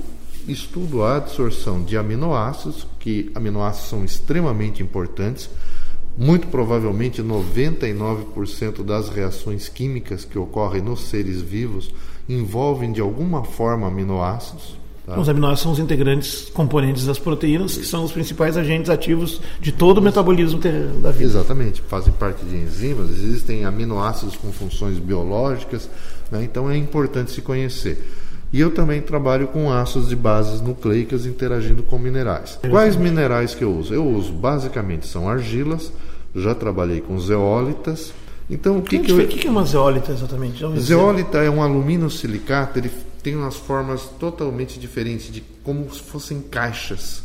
estudo 0.48 1.04
a 1.04 1.16
absorção 1.16 1.82
de 1.82 1.98
aminoácidos, 1.98 2.86
que 3.00 3.32
aminoácidos 3.36 3.90
são 3.90 4.04
extremamente 4.04 4.84
importantes. 4.84 5.50
Muito 6.18 6.48
provavelmente 6.48 7.24
99% 7.24 8.84
das 8.84 9.10
reações 9.10 9.70
químicas 9.70 10.26
que 10.26 10.38
ocorrem 10.38 10.82
nos 10.82 11.02
seres 11.02 11.42
vivos 11.42 11.94
envolvem 12.28 12.92
de 12.92 13.02
alguma 13.02 13.44
forma 13.44 13.88
aminoácidos. 13.88 14.80
Tá? 15.06 15.20
Os 15.20 15.28
aminoácidos 15.28 15.62
são 15.64 15.72
os 15.72 15.80
integrantes 15.80 16.50
componentes 16.50 17.06
das 17.06 17.18
proteínas, 17.18 17.76
que 17.76 17.86
são 17.86 18.04
os 18.04 18.12
principais 18.12 18.56
agentes 18.56 18.90
ativos 18.90 19.42
de 19.60 19.72
todo 19.72 19.98
o 19.98 20.02
metabolismo 20.02 20.60
da 21.02 21.12
vida. 21.12 21.24
Exatamente, 21.24 21.82
fazem 21.82 22.14
parte 22.14 22.46
de 22.46 22.56
enzimas, 22.56 23.10
existem 23.10 23.66
aminoácidos 23.66 24.36
com 24.36 24.52
funções 24.52 25.00
biológicas, 25.00 25.90
né? 26.30 26.44
então 26.44 26.70
é 26.70 26.78
importante 26.78 27.32
se 27.32 27.42
conhecer. 27.42 27.98
E 28.54 28.60
eu 28.60 28.72
também 28.72 29.02
trabalho 29.02 29.48
com 29.48 29.72
ácidos 29.72 30.10
de 30.10 30.16
bases 30.16 30.60
nucleicas 30.60 31.26
interagindo 31.26 31.84
com 31.84 31.98
minerais. 31.98 32.60
Quais 32.70 32.96
minerais 32.96 33.56
que 33.56 33.64
eu 33.64 33.74
uso? 33.74 33.94
Eu 33.94 34.06
uso 34.06 34.34
basicamente 34.34 35.08
são 35.08 35.30
argilas, 35.30 35.92
já 36.36 36.54
trabalhei 36.54 37.00
com 37.00 37.18
zeólitas. 37.18 38.14
Então 38.50 38.80
o 38.80 38.82
que, 38.82 39.00
que, 39.00 39.06
que 39.06 39.12
eu... 39.12 39.18
O 39.18 39.28
que 39.28 39.48
é 39.48 39.50
uma 39.50 39.64
zeólita 39.64 40.12
exatamente? 40.12 40.64
Zeólita 40.80 41.38
é 41.38 41.50
um 41.50 41.64
alumínio 41.64 42.10
silicato, 42.10 42.78
ele 42.80 42.92
tem 43.24 43.36
umas 43.36 43.56
formas 43.56 44.04
totalmente 44.20 44.80
diferentes, 44.80 45.32
de 45.32 45.42
como 45.64 45.92
se 45.94 46.02
fossem 46.02 46.42
caixas. 46.42 47.24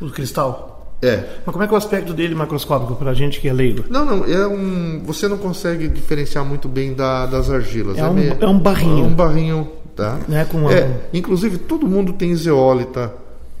O 0.00 0.08
cristal? 0.10 0.96
É. 1.02 1.24
Mas 1.44 1.52
como 1.52 1.62
é 1.62 1.66
que 1.66 1.72
é 1.72 1.74
o 1.74 1.78
aspecto 1.78 2.12
dele 2.12 2.34
macroscópico 2.34 2.94
para 2.96 3.10
a 3.10 3.14
gente 3.14 3.40
que 3.40 3.48
é 3.48 3.52
leigo? 3.52 3.84
Não, 3.88 4.04
não, 4.04 4.24
é 4.24 4.46
um. 4.46 5.00
Você 5.04 5.28
não 5.28 5.38
consegue 5.38 5.88
diferenciar 5.88 6.44
muito 6.44 6.68
bem 6.68 6.92
da, 6.92 7.26
das 7.26 7.50
argilas. 7.50 7.96
É, 7.96 8.00
é, 8.00 8.04
um, 8.04 8.12
meio, 8.12 8.36
é 8.40 8.46
um 8.46 8.58
barrinho. 8.58 9.04
É 9.04 9.06
um 9.06 9.14
barrinho 9.14 9.72
Tá? 9.98 10.16
É, 10.30 10.44
com 10.44 10.70
é, 10.70 10.88
inclusive, 11.12 11.58
todo 11.58 11.84
mundo 11.84 12.12
tem 12.12 12.32
zeólita 12.36 13.12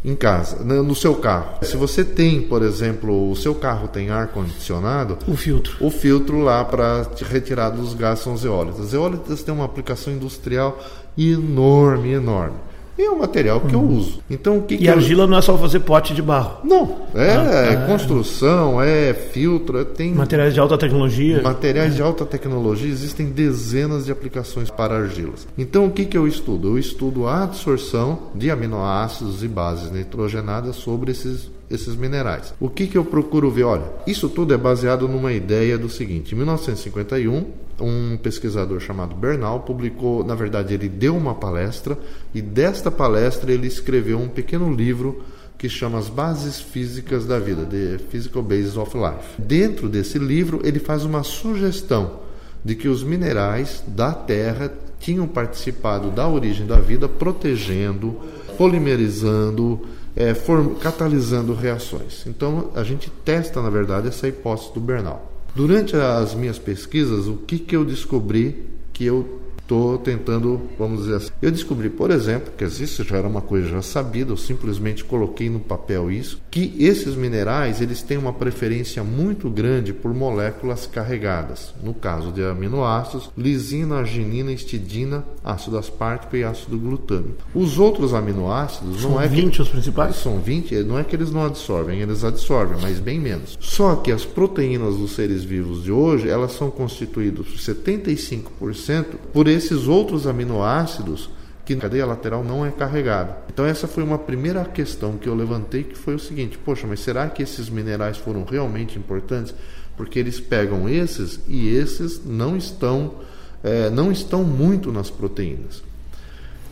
em 0.04 0.14
casa, 0.14 0.62
no 0.62 0.94
seu 0.94 1.16
carro. 1.16 1.58
Se 1.62 1.76
você 1.76 2.04
tem, 2.04 2.40
por 2.40 2.62
exemplo, 2.62 3.28
o 3.28 3.34
seu 3.34 3.56
carro 3.56 3.88
tem 3.88 4.10
ar 4.10 4.28
condicionado, 4.28 5.18
o 5.26 5.36
filtro, 5.36 5.76
o 5.80 5.90
filtro 5.90 6.38
lá 6.38 6.64
para 6.64 7.04
retirar 7.28 7.70
dos 7.70 7.92
gases 7.92 8.22
são 8.22 8.36
zeólitas. 8.36 8.90
Zeólitas 8.90 9.42
têm 9.42 9.52
uma 9.52 9.64
aplicação 9.64 10.12
industrial 10.12 10.78
enorme, 11.18 12.12
enorme 12.12 12.67
é 13.04 13.10
um 13.10 13.18
material 13.18 13.60
que 13.60 13.74
eu 13.74 13.80
uhum. 13.80 13.96
uso. 13.96 14.20
Então 14.28 14.58
o 14.58 14.62
que, 14.62 14.74
e 14.74 14.78
que 14.78 14.88
argila 14.88 15.24
eu... 15.24 15.26
não 15.28 15.38
é 15.38 15.42
só 15.42 15.56
fazer 15.56 15.80
pote 15.80 16.14
de 16.14 16.22
barro. 16.22 16.58
Não, 16.64 16.96
é 17.14 17.34
ah, 17.34 17.76
tá. 17.76 17.86
construção, 17.86 18.82
é 18.82 19.14
filtro, 19.14 19.78
é, 19.78 19.84
tem 19.84 20.12
materiais 20.12 20.54
de 20.54 20.60
alta 20.60 20.76
tecnologia. 20.76 21.42
Materiais 21.42 21.92
é. 21.92 21.96
de 21.96 22.02
alta 22.02 22.24
tecnologia 22.24 22.90
existem 22.90 23.26
dezenas 23.26 24.06
de 24.06 24.12
aplicações 24.12 24.70
para 24.70 24.96
argilas. 24.96 25.46
Então 25.56 25.86
o 25.86 25.90
que 25.90 26.04
que 26.04 26.16
eu 26.16 26.26
estudo? 26.26 26.68
Eu 26.68 26.78
estudo 26.78 27.26
a 27.26 27.44
absorção 27.44 28.18
de 28.34 28.50
aminoácidos 28.50 29.42
e 29.42 29.48
bases 29.48 29.90
nitrogenadas 29.90 30.76
sobre 30.76 31.12
esses 31.12 31.50
esses 31.70 31.94
minerais. 31.94 32.54
O 32.58 32.68
que, 32.68 32.86
que 32.86 32.96
eu 32.96 33.04
procuro 33.04 33.50
ver? 33.50 33.64
Olha, 33.64 33.84
isso 34.06 34.28
tudo 34.28 34.54
é 34.54 34.56
baseado 34.56 35.08
numa 35.08 35.32
ideia 35.32 35.76
do 35.76 35.88
seguinte: 35.88 36.34
em 36.34 36.38
1951, 36.38 37.46
um 37.80 38.16
pesquisador 38.16 38.80
chamado 38.80 39.14
Bernal 39.14 39.60
publicou, 39.60 40.24
na 40.24 40.34
verdade, 40.34 40.74
ele 40.74 40.88
deu 40.88 41.16
uma 41.16 41.34
palestra 41.34 41.98
e 42.34 42.42
desta 42.42 42.90
palestra 42.90 43.52
ele 43.52 43.66
escreveu 43.66 44.18
um 44.18 44.28
pequeno 44.28 44.72
livro 44.74 45.22
que 45.56 45.68
chama 45.68 45.98
As 45.98 46.08
Bases 46.08 46.60
Físicas 46.60 47.26
da 47.26 47.38
Vida, 47.38 47.64
The 47.64 47.98
Physical 48.10 48.42
Basis 48.42 48.76
of 48.76 48.96
Life. 48.96 49.40
Dentro 49.42 49.88
desse 49.88 50.18
livro, 50.18 50.60
ele 50.62 50.78
faz 50.78 51.04
uma 51.04 51.24
sugestão 51.24 52.20
de 52.64 52.76
que 52.76 52.88
os 52.88 53.02
minerais 53.02 53.82
da 53.86 54.12
Terra 54.12 54.72
tinham 55.00 55.26
participado 55.26 56.10
da 56.10 56.28
origem 56.28 56.66
da 56.66 56.76
vida, 56.76 57.08
protegendo, 57.08 58.16
polimerizando, 58.56 59.80
é, 60.18 60.34
form, 60.34 60.74
catalisando 60.74 61.54
reações. 61.54 62.26
Então 62.26 62.72
a 62.74 62.82
gente 62.82 63.08
testa, 63.24 63.62
na 63.62 63.70
verdade, 63.70 64.08
essa 64.08 64.26
hipótese 64.26 64.74
do 64.74 64.80
Bernal. 64.80 65.32
Durante 65.54 65.94
as 65.94 66.34
minhas 66.34 66.58
pesquisas, 66.58 67.28
o 67.28 67.36
que, 67.36 67.56
que 67.56 67.76
eu 67.76 67.84
descobri 67.84 68.66
que 68.92 69.04
eu 69.04 69.40
estou 69.68 69.98
tentando, 69.98 70.62
vamos 70.78 71.00
dizer 71.00 71.16
assim. 71.16 71.30
Eu 71.42 71.50
descobri, 71.50 71.90
por 71.90 72.10
exemplo, 72.10 72.50
que 72.56 72.64
isso 72.64 73.04
já 73.04 73.18
era 73.18 73.28
uma 73.28 73.42
coisa 73.42 73.68
já 73.68 73.82
sabida, 73.82 74.32
eu 74.32 74.36
simplesmente 74.36 75.04
coloquei 75.04 75.50
no 75.50 75.60
papel 75.60 76.10
isso, 76.10 76.40
que 76.50 76.74
esses 76.78 77.14
minerais 77.14 77.82
eles 77.82 78.00
têm 78.00 78.16
uma 78.16 78.32
preferência 78.32 79.04
muito 79.04 79.50
grande 79.50 79.92
por 79.92 80.14
moléculas 80.14 80.86
carregadas. 80.86 81.74
No 81.82 81.92
caso 81.92 82.32
de 82.32 82.42
aminoácidos, 82.42 83.30
lisina, 83.36 83.96
arginina, 83.96 84.50
histidina, 84.50 85.22
ácido 85.44 85.76
aspartico 85.76 86.34
e 86.34 86.44
ácido 86.44 86.78
glutâmico. 86.78 87.44
Os 87.54 87.78
outros 87.78 88.14
aminoácidos 88.14 89.02
são 89.02 89.10
não 89.12 89.20
é 89.20 89.28
20 89.28 89.54
que, 89.54 89.62
os 89.62 89.68
principais? 89.68 90.16
São 90.16 90.38
20, 90.40 90.74
não 90.84 90.98
é 90.98 91.04
que 91.04 91.14
eles 91.14 91.30
não 91.30 91.44
absorvem, 91.44 92.00
eles 92.00 92.24
absorvem, 92.24 92.78
mas 92.80 92.98
bem 93.00 93.20
menos. 93.20 93.58
Só 93.60 93.96
que 93.96 94.10
as 94.10 94.24
proteínas 94.24 94.96
dos 94.96 95.12
seres 95.12 95.44
vivos 95.44 95.84
de 95.84 95.92
hoje, 95.92 96.28
elas 96.28 96.52
são 96.52 96.70
constituídas 96.70 97.46
por 97.46 97.58
75% 97.58 99.04
por 99.32 99.46
esses 99.46 99.57
outros 99.88 100.26
aminoácidos 100.26 101.30
que 101.64 101.74
a 101.74 101.76
cadeia 101.76 102.06
lateral 102.06 102.42
não 102.42 102.64
é 102.64 102.70
carregada. 102.70 103.36
Então 103.52 103.66
essa 103.66 103.86
foi 103.86 104.02
uma 104.02 104.18
primeira 104.18 104.64
questão 104.64 105.18
que 105.18 105.28
eu 105.28 105.34
levantei 105.34 105.84
que 105.84 105.96
foi 105.96 106.14
o 106.14 106.18
seguinte: 106.18 106.56
poxa, 106.56 106.86
mas 106.86 107.00
será 107.00 107.28
que 107.28 107.42
esses 107.42 107.68
minerais 107.68 108.16
foram 108.16 108.44
realmente 108.44 108.98
importantes? 108.98 109.54
Porque 109.96 110.18
eles 110.18 110.40
pegam 110.40 110.88
esses 110.88 111.40
e 111.46 111.68
esses 111.68 112.24
não 112.24 112.56
estão 112.56 113.14
é, 113.62 113.90
não 113.90 114.10
estão 114.10 114.44
muito 114.44 114.90
nas 114.90 115.10
proteínas. 115.10 115.82